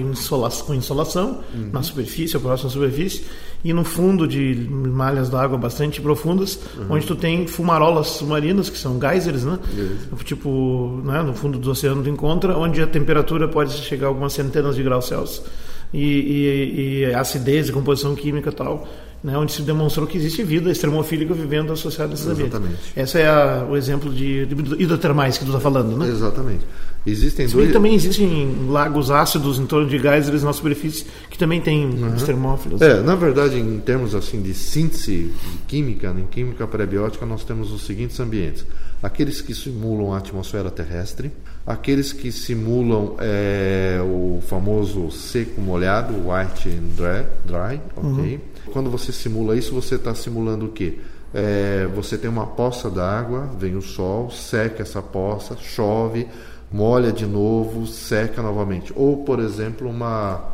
com 0.65 0.75
insolação, 0.75 1.41
uhum. 1.55 1.71
na 1.73 1.83
superfície, 1.83 2.37
ou 2.37 2.43
próxima 2.43 2.71
superfície, 2.71 3.27
e 3.63 3.71
no 3.73 3.85
fundo 3.85 4.27
de 4.27 4.67
malhas 4.71 5.29
d'água 5.29 5.59
bastante 5.59 6.01
profundas, 6.01 6.59
uhum. 6.79 6.87
onde 6.91 7.07
tu 7.07 7.15
tem 7.15 7.47
fumarolas 7.47 8.07
submarinas, 8.09 8.71
que 8.71 8.79
são 8.79 8.99
geysers, 8.99 9.45
né? 9.45 9.59
Isso. 9.75 10.25
Tipo, 10.25 11.03
né, 11.05 11.23
no 11.23 11.35
fundo 11.35 11.59
do 11.59 11.71
oceano 11.71 12.03
tu 12.03 12.09
encontra, 12.09 12.57
onde 12.57 12.81
a 12.81 12.87
temperatura 12.87 13.47
pode 13.47 13.73
chegar 13.73 14.07
a 14.07 14.09
algumas 14.09 14.33
centenas 14.33 14.75
de 14.75 14.83
graus 14.83 15.07
Celsius. 15.07 15.43
E, 15.93 16.05
e, 16.05 17.01
e 17.01 17.15
acidez 17.15 17.69
composição 17.71 18.15
química 18.15 18.51
e 18.51 18.55
tal 18.55 18.87
né, 19.23 19.37
onde 19.37 19.53
se 19.53 19.63
demonstrou 19.63 20.07
que 20.07 20.17
existe 20.17 20.43
vida 20.43 20.71
extremofílica 20.71 21.35
vivendo 21.35 21.73
associada 21.73 22.13
a 22.13 22.15
esses 22.15 22.27
Exatamente. 22.27 22.57
ambientes. 22.57 22.97
Esse 22.97 23.19
é 23.19 23.29
a, 23.29 23.67
o 23.69 23.77
exemplo 23.77 24.13
de, 24.13 24.47
de 24.47 24.83
hidrotermais 24.83 25.37
que 25.37 25.45
tu 25.45 25.49
está 25.49 25.61
falando, 25.61 25.97
né? 25.97 26.09
Exatamente. 26.09 26.65
Existem 27.07 27.49
Se 27.49 27.55
dois... 27.55 27.73
também 27.73 27.95
existem 27.95 28.67
lagos 28.69 29.11
ácidos 29.11 29.59
em 29.59 29.67
torno 29.67 29.89
de 29.89 29.99
geysers 29.99 30.43
na 30.43 30.53
superfície 30.53 31.07
que 31.31 31.39
também 31.39 31.61
têm 31.61 31.87
uhum. 31.87 32.17
termófilos. 32.17 32.81
É, 32.81 33.01
na 33.01 33.15
verdade, 33.15 33.59
em 33.59 33.79
termos 33.81 34.15
assim 34.15 34.43
de 34.43 34.53
síntese 34.53 35.33
química, 35.67 36.15
em 36.19 36.27
química 36.27 36.67
prebiótica, 36.67 37.25
nós 37.25 37.43
temos 37.43 37.73
os 37.73 37.87
seguintes 37.87 38.21
ambientes: 38.21 38.67
aqueles 39.03 39.41
que 39.41 39.55
simulam 39.55 40.13
a 40.13 40.19
atmosfera 40.19 40.71
terrestre, 40.71 41.31
aqueles 41.67 42.13
que 42.13 42.31
simulam 42.31 43.17
é, 43.19 43.99
o 44.03 44.43
famoso 44.47 45.11
seco 45.11 45.59
molhado, 45.59 46.13
white 46.13 46.69
and 46.69 46.95
dry, 46.97 47.27
dry 47.47 47.81
ok? 47.97 48.35
Uhum 48.35 48.50
quando 48.73 48.91
você 48.91 49.13
simula 49.13 49.57
isso, 49.57 49.75
você 49.75 49.95
está 49.95 50.15
simulando 50.15 50.67
o 50.67 50.73
quê? 50.73 50.99
É, 51.33 51.89
você 51.95 52.19
tem 52.19 52.29
uma 52.29 52.47
poça 52.47 52.91
d'água, 52.91 53.49
vem 53.59 53.77
o 53.77 53.83
sol, 53.83 54.31
seca 54.31 54.83
essa 54.83 55.01
poça, 55.01 55.57
chove, 55.57 56.27
molha 56.73 57.13
de 57.13 57.27
novo, 57.27 57.87
seca 57.87 58.43
novamente. 58.43 58.93
Ou, 58.97 59.25
por 59.25 59.39
exemplo, 59.39 59.89
uma 59.89 60.45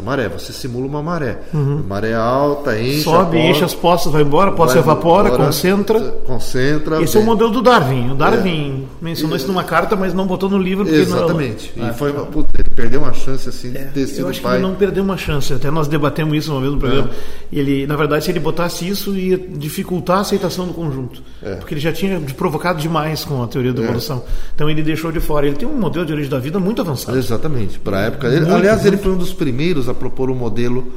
maré, 0.00 0.28
você 0.28 0.52
simula 0.52 0.86
uma 0.86 1.02
maré. 1.02 1.40
Uhum. 1.52 1.82
Maré 1.86 2.14
alta, 2.14 2.78
enche. 2.80 3.02
Sobe, 3.02 3.38
enche 3.38 3.64
as 3.64 3.74
poças, 3.74 4.12
vai 4.12 4.22
embora, 4.22 4.50
a 4.50 4.54
poça 4.54 4.78
evapora, 4.78 5.28
embora, 5.28 5.46
concentra. 5.46 6.00
Concentra. 6.00 7.02
Esse 7.02 7.14
vem. 7.14 7.22
é 7.22 7.24
o 7.24 7.26
modelo 7.26 7.50
do 7.50 7.60
Darwin. 7.60 8.12
O 8.12 8.14
Darwin 8.14 8.88
é. 9.00 9.04
mencionou 9.04 9.36
isso 9.36 9.46
numa 9.46 9.64
carta, 9.64 9.94
mas 9.94 10.14
não 10.14 10.26
botou 10.26 10.48
no 10.48 10.58
livro. 10.58 10.88
Exatamente. 10.88 11.72
Não... 11.76 11.86
E 11.86 11.90
ah, 11.90 11.92
foi 11.92 12.10
uma, 12.12 12.24
puta, 12.24 12.48
ele 12.58 12.74
perdeu 12.74 13.00
uma 13.00 13.12
chance 13.12 13.48
assim 13.48 13.70
de 13.70 13.78
é, 13.78 13.84
ter 13.84 14.06
sido 14.06 14.20
Eu 14.20 14.28
acho 14.28 14.40
pai. 14.40 14.52
que 14.52 14.56
ele 14.58 14.66
não 14.66 14.74
perdeu 14.74 15.04
uma 15.04 15.16
chance. 15.16 15.52
Até 15.52 15.70
nós 15.70 15.88
debatemos 15.88 16.36
isso 16.36 16.52
uma 16.52 16.60
vez 16.60 16.72
no 16.72 16.78
programa. 16.78 17.10
É. 17.10 17.58
Ele, 17.58 17.86
na 17.86 17.96
verdade, 17.96 18.24
se 18.24 18.30
ele 18.30 18.40
botasse 18.40 18.88
isso, 18.88 19.14
ia 19.14 19.36
dificultar 19.36 20.18
a 20.18 20.20
aceitação 20.20 20.66
do 20.66 20.72
conjunto. 20.72 21.22
É. 21.42 21.56
Porque 21.56 21.74
ele 21.74 21.80
já 21.80 21.92
tinha 21.92 22.18
provocado 22.36 22.80
demais 22.80 23.24
com 23.24 23.42
a 23.42 23.46
teoria 23.46 23.72
da 23.72 23.82
é. 23.82 23.84
evolução. 23.84 24.24
Então 24.54 24.70
ele 24.70 24.82
deixou 24.82 25.12
de 25.12 25.20
fora. 25.20 25.46
Ele 25.46 25.56
tem 25.56 25.68
um 25.68 25.78
modelo 25.78 26.06
de 26.06 26.12
origem 26.12 26.30
da 26.30 26.38
vida 26.38 26.58
muito 26.58 26.80
avançado. 26.80 27.16
Exatamente. 27.18 27.78
Para 27.78 27.98
a 27.98 28.00
época. 28.02 28.28
Ele, 28.28 28.50
aliás, 28.50 28.80
muito. 28.80 28.94
ele 28.94 28.96
foi 28.96 29.12
um 29.12 29.18
dos 29.18 29.32
primeiros 29.32 29.81
a 29.88 29.94
propor 29.94 30.30
um 30.30 30.34
modelo 30.34 30.92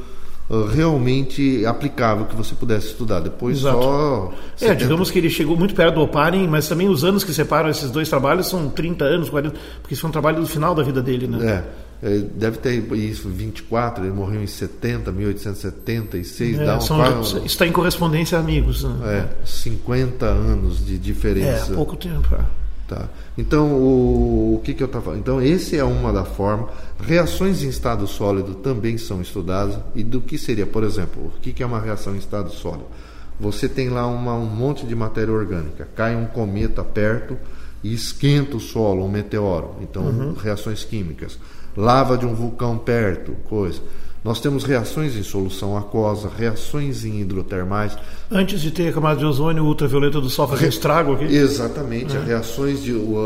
uh, 0.48 0.64
realmente 0.64 1.64
aplicável 1.66 2.26
que 2.26 2.34
você 2.34 2.54
pudesse 2.54 2.88
estudar. 2.88 3.20
Depois 3.20 3.58
Exato. 3.58 3.82
só. 3.82 4.32
É, 4.60 4.74
digamos 4.74 5.10
que 5.10 5.18
ele 5.18 5.30
chegou 5.30 5.56
muito 5.56 5.74
perto 5.74 5.94
do 5.94 6.02
Oparin, 6.02 6.46
mas 6.46 6.68
também 6.68 6.88
os 6.88 7.04
anos 7.04 7.24
que 7.24 7.32
separam 7.32 7.68
esses 7.68 7.90
dois 7.90 8.08
trabalhos 8.08 8.48
são 8.48 8.68
30 8.68 9.04
anos, 9.04 9.30
40, 9.30 9.56
porque 9.80 9.94
isso 9.94 10.00
foi 10.00 10.08
um 10.08 10.12
trabalho 10.12 10.40
do 10.40 10.46
final 10.46 10.74
da 10.74 10.82
vida 10.82 11.02
dele, 11.02 11.26
né? 11.26 11.64
É. 11.82 11.86
É, 12.02 12.18
deve 12.18 12.58
ter 12.58 12.92
isso, 12.94 13.28
24, 13.30 14.04
ele 14.04 14.12
morreu 14.12 14.42
em 14.42 14.46
70, 14.46 15.10
1876. 15.10 16.58
É, 16.58 16.64
dá 16.64 16.76
um, 16.76 16.80
são, 16.80 17.22
isso 17.22 17.38
está 17.46 17.66
em 17.66 17.72
correspondência 17.72 18.36
a 18.36 18.40
amigos. 18.40 18.84
Né? 18.84 19.24
É, 19.24 19.46
50 19.46 20.26
anos 20.26 20.84
de 20.84 20.98
diferença. 20.98 21.72
É, 21.72 21.74
pouco 21.74 21.96
tempo. 21.96 22.34
É. 22.34 22.65
Tá. 22.86 23.08
Então, 23.36 23.72
o, 23.72 24.54
o 24.54 24.60
que, 24.62 24.72
que 24.72 24.82
eu 24.82 24.86
estava? 24.86 25.16
Então, 25.16 25.42
esse 25.42 25.76
é 25.76 25.82
uma 25.82 26.12
da 26.12 26.24
forma. 26.24 26.68
Reações 27.00 27.62
em 27.62 27.68
estado 27.68 28.06
sólido 28.06 28.54
também 28.54 28.96
são 28.96 29.20
estudadas. 29.20 29.78
E 29.94 30.04
do 30.04 30.20
que 30.20 30.38
seria, 30.38 30.66
por 30.66 30.84
exemplo, 30.84 31.26
o 31.26 31.40
que, 31.40 31.52
que 31.52 31.62
é 31.62 31.66
uma 31.66 31.80
reação 31.80 32.14
em 32.14 32.18
estado 32.18 32.50
sólido? 32.50 32.86
Você 33.40 33.68
tem 33.68 33.88
lá 33.88 34.06
uma, 34.06 34.34
um 34.34 34.46
monte 34.46 34.86
de 34.86 34.94
matéria 34.94 35.34
orgânica, 35.34 35.88
cai 35.94 36.14
um 36.14 36.26
cometa 36.26 36.82
perto 36.84 37.36
e 37.82 37.92
esquenta 37.92 38.56
o 38.56 38.60
solo, 38.60 39.04
um 39.04 39.08
meteoro. 39.08 39.74
Então, 39.82 40.04
uhum. 40.04 40.34
reações 40.34 40.84
químicas. 40.84 41.38
Lava 41.76 42.16
de 42.16 42.24
um 42.24 42.34
vulcão 42.34 42.78
perto, 42.78 43.32
coisa. 43.48 43.80
Nós 44.26 44.40
temos 44.40 44.64
reações 44.64 45.14
em 45.14 45.22
solução 45.22 45.76
aquosa, 45.76 46.28
reações 46.28 47.04
em 47.04 47.20
hidrotermais. 47.20 47.96
Antes 48.28 48.60
de 48.60 48.72
ter 48.72 48.88
a 48.88 48.92
camada 48.92 49.20
de 49.20 49.24
ozônio, 49.24 49.64
ultravioleta 49.64 50.20
do 50.20 50.28
sol 50.28 50.48
fazer 50.48 50.66
estrago 50.66 51.12
aqui? 51.12 51.26
Exatamente, 51.26 52.16
é. 52.16 52.20
reações 52.20 52.82
de, 52.82 52.92
uh, 52.92 53.24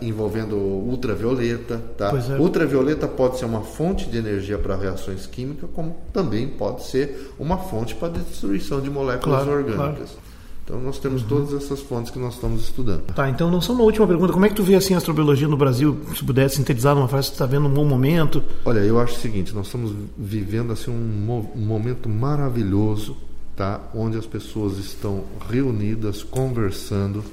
envolvendo 0.00 0.54
ultravioleta. 0.54 1.82
Tá? 1.96 2.12
É. 2.30 2.40
Ultravioleta 2.40 3.08
pode 3.08 3.36
ser 3.36 3.46
uma 3.46 3.62
fonte 3.62 4.08
de 4.08 4.16
energia 4.16 4.56
para 4.56 4.76
reações 4.76 5.26
químicas, 5.26 5.68
como 5.74 5.96
também 6.12 6.46
pode 6.46 6.84
ser 6.84 7.32
uma 7.36 7.58
fonte 7.58 7.96
para 7.96 8.10
destruição 8.10 8.80
de 8.80 8.88
moléculas 8.88 9.42
claro, 9.42 9.58
orgânicas. 9.58 10.10
Claro. 10.10 10.27
Então 10.68 10.78
nós 10.82 10.98
temos 10.98 11.22
uhum. 11.22 11.28
todas 11.28 11.54
essas 11.54 11.80
fontes 11.80 12.10
que 12.10 12.18
nós 12.18 12.34
estamos 12.34 12.64
estudando. 12.64 13.00
Tá, 13.14 13.30
então 13.30 13.50
não 13.50 13.58
só 13.58 13.72
uma 13.72 13.84
última 13.84 14.06
pergunta. 14.06 14.34
Como 14.34 14.44
é 14.44 14.50
que 14.50 14.54
tu 14.54 14.62
vê 14.62 14.74
assim 14.74 14.92
a 14.92 14.98
astrobiologia 14.98 15.48
no 15.48 15.56
Brasil? 15.56 15.98
Se 16.14 16.22
pudesse 16.22 16.56
sintetizar 16.56 16.94
numa 16.94 17.08
frase, 17.08 17.28
você 17.28 17.32
está 17.32 17.46
vendo 17.46 17.66
um 17.66 17.72
bom 17.72 17.86
momento? 17.86 18.44
Olha, 18.66 18.80
eu 18.80 19.00
acho 19.00 19.14
o 19.14 19.18
seguinte, 19.18 19.54
nós 19.54 19.64
estamos 19.64 19.94
vivendo 20.18 20.70
assim 20.70 20.90
um, 20.90 21.42
um 21.56 21.60
momento 21.64 22.06
maravilhoso, 22.06 23.16
tá? 23.56 23.80
Onde 23.94 24.18
as 24.18 24.26
pessoas 24.26 24.76
estão 24.76 25.24
reunidas, 25.48 26.22
conversando, 26.22 27.24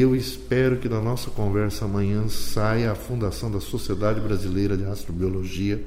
eu 0.00 0.14
espero 0.14 0.76
que 0.76 0.88
da 0.88 1.00
nossa 1.00 1.30
conversa 1.30 1.84
amanhã 1.84 2.28
saia 2.28 2.92
a 2.92 2.94
fundação 2.94 3.50
da 3.50 3.60
Sociedade 3.60 4.20
Brasileira 4.20 4.76
de 4.76 4.84
Astrobiologia 4.84 5.82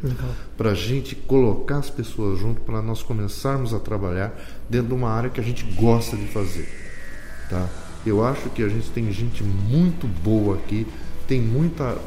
para 0.57 0.71
a 0.71 0.73
gente 0.73 1.15
colocar 1.15 1.77
as 1.77 1.89
pessoas 1.89 2.39
junto 2.39 2.61
para 2.61 2.81
nós 2.81 3.03
começarmos 3.03 3.73
a 3.73 3.79
trabalhar 3.79 4.33
dentro 4.69 4.89
de 4.89 4.93
uma 4.93 5.09
área 5.09 5.29
que 5.29 5.39
a 5.39 5.43
gente 5.43 5.63
gosta 5.73 6.17
de 6.17 6.27
fazer. 6.27 6.67
Tá? 7.49 7.69
Eu 8.05 8.25
acho 8.25 8.49
que 8.49 8.63
a 8.63 8.69
gente 8.69 8.89
tem 8.89 9.11
gente 9.11 9.43
muito 9.43 10.07
boa 10.07 10.55
aqui, 10.55 10.87
tem 11.27 11.39
muita 11.39 11.97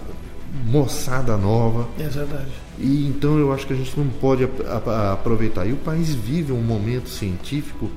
moçada 0.67 1.37
nova. 1.37 1.88
É 1.99 2.09
verdade. 2.09 2.51
E 2.79 3.07
então 3.07 3.38
eu 3.38 3.53
acho 3.53 3.67
que 3.67 3.73
a 3.73 3.77
gente 3.77 3.97
não 3.99 4.09
pode 4.09 4.49
aproveitar. 5.12 5.67
E 5.67 5.73
o 5.73 5.77
país 5.77 6.14
vive 6.14 6.53
um 6.53 6.62
momento 6.62 7.09
científico 7.09 7.88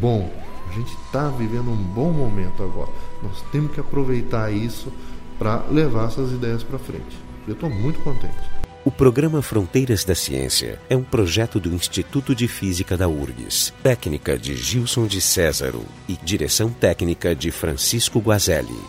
bom. 0.00 0.32
A 0.68 0.72
gente 0.72 0.92
está 1.04 1.28
vivendo 1.28 1.70
um 1.70 1.76
bom 1.76 2.12
momento 2.12 2.62
agora. 2.62 2.90
Nós 3.22 3.42
temos 3.52 3.72
que 3.72 3.80
aproveitar 3.80 4.52
isso 4.52 4.92
para 5.38 5.64
levar 5.70 6.08
essas 6.08 6.32
ideias 6.32 6.62
para 6.62 6.78
frente. 6.78 7.18
Eu 7.46 7.54
estou 7.54 7.70
muito 7.70 8.00
contente. 8.00 8.60
O 8.82 8.90
programa 8.90 9.42
Fronteiras 9.42 10.04
da 10.04 10.14
Ciência 10.14 10.80
é 10.88 10.96
um 10.96 11.02
projeto 11.02 11.60
do 11.60 11.74
Instituto 11.74 12.34
de 12.34 12.48
Física 12.48 12.96
da 12.96 13.08
URGS, 13.08 13.74
técnica 13.82 14.38
de 14.38 14.56
Gilson 14.56 15.06
de 15.06 15.20
Césaro 15.20 15.84
e 16.08 16.16
direção 16.16 16.70
técnica 16.70 17.34
de 17.34 17.50
Francisco 17.50 18.20
Guazelli. 18.20 18.80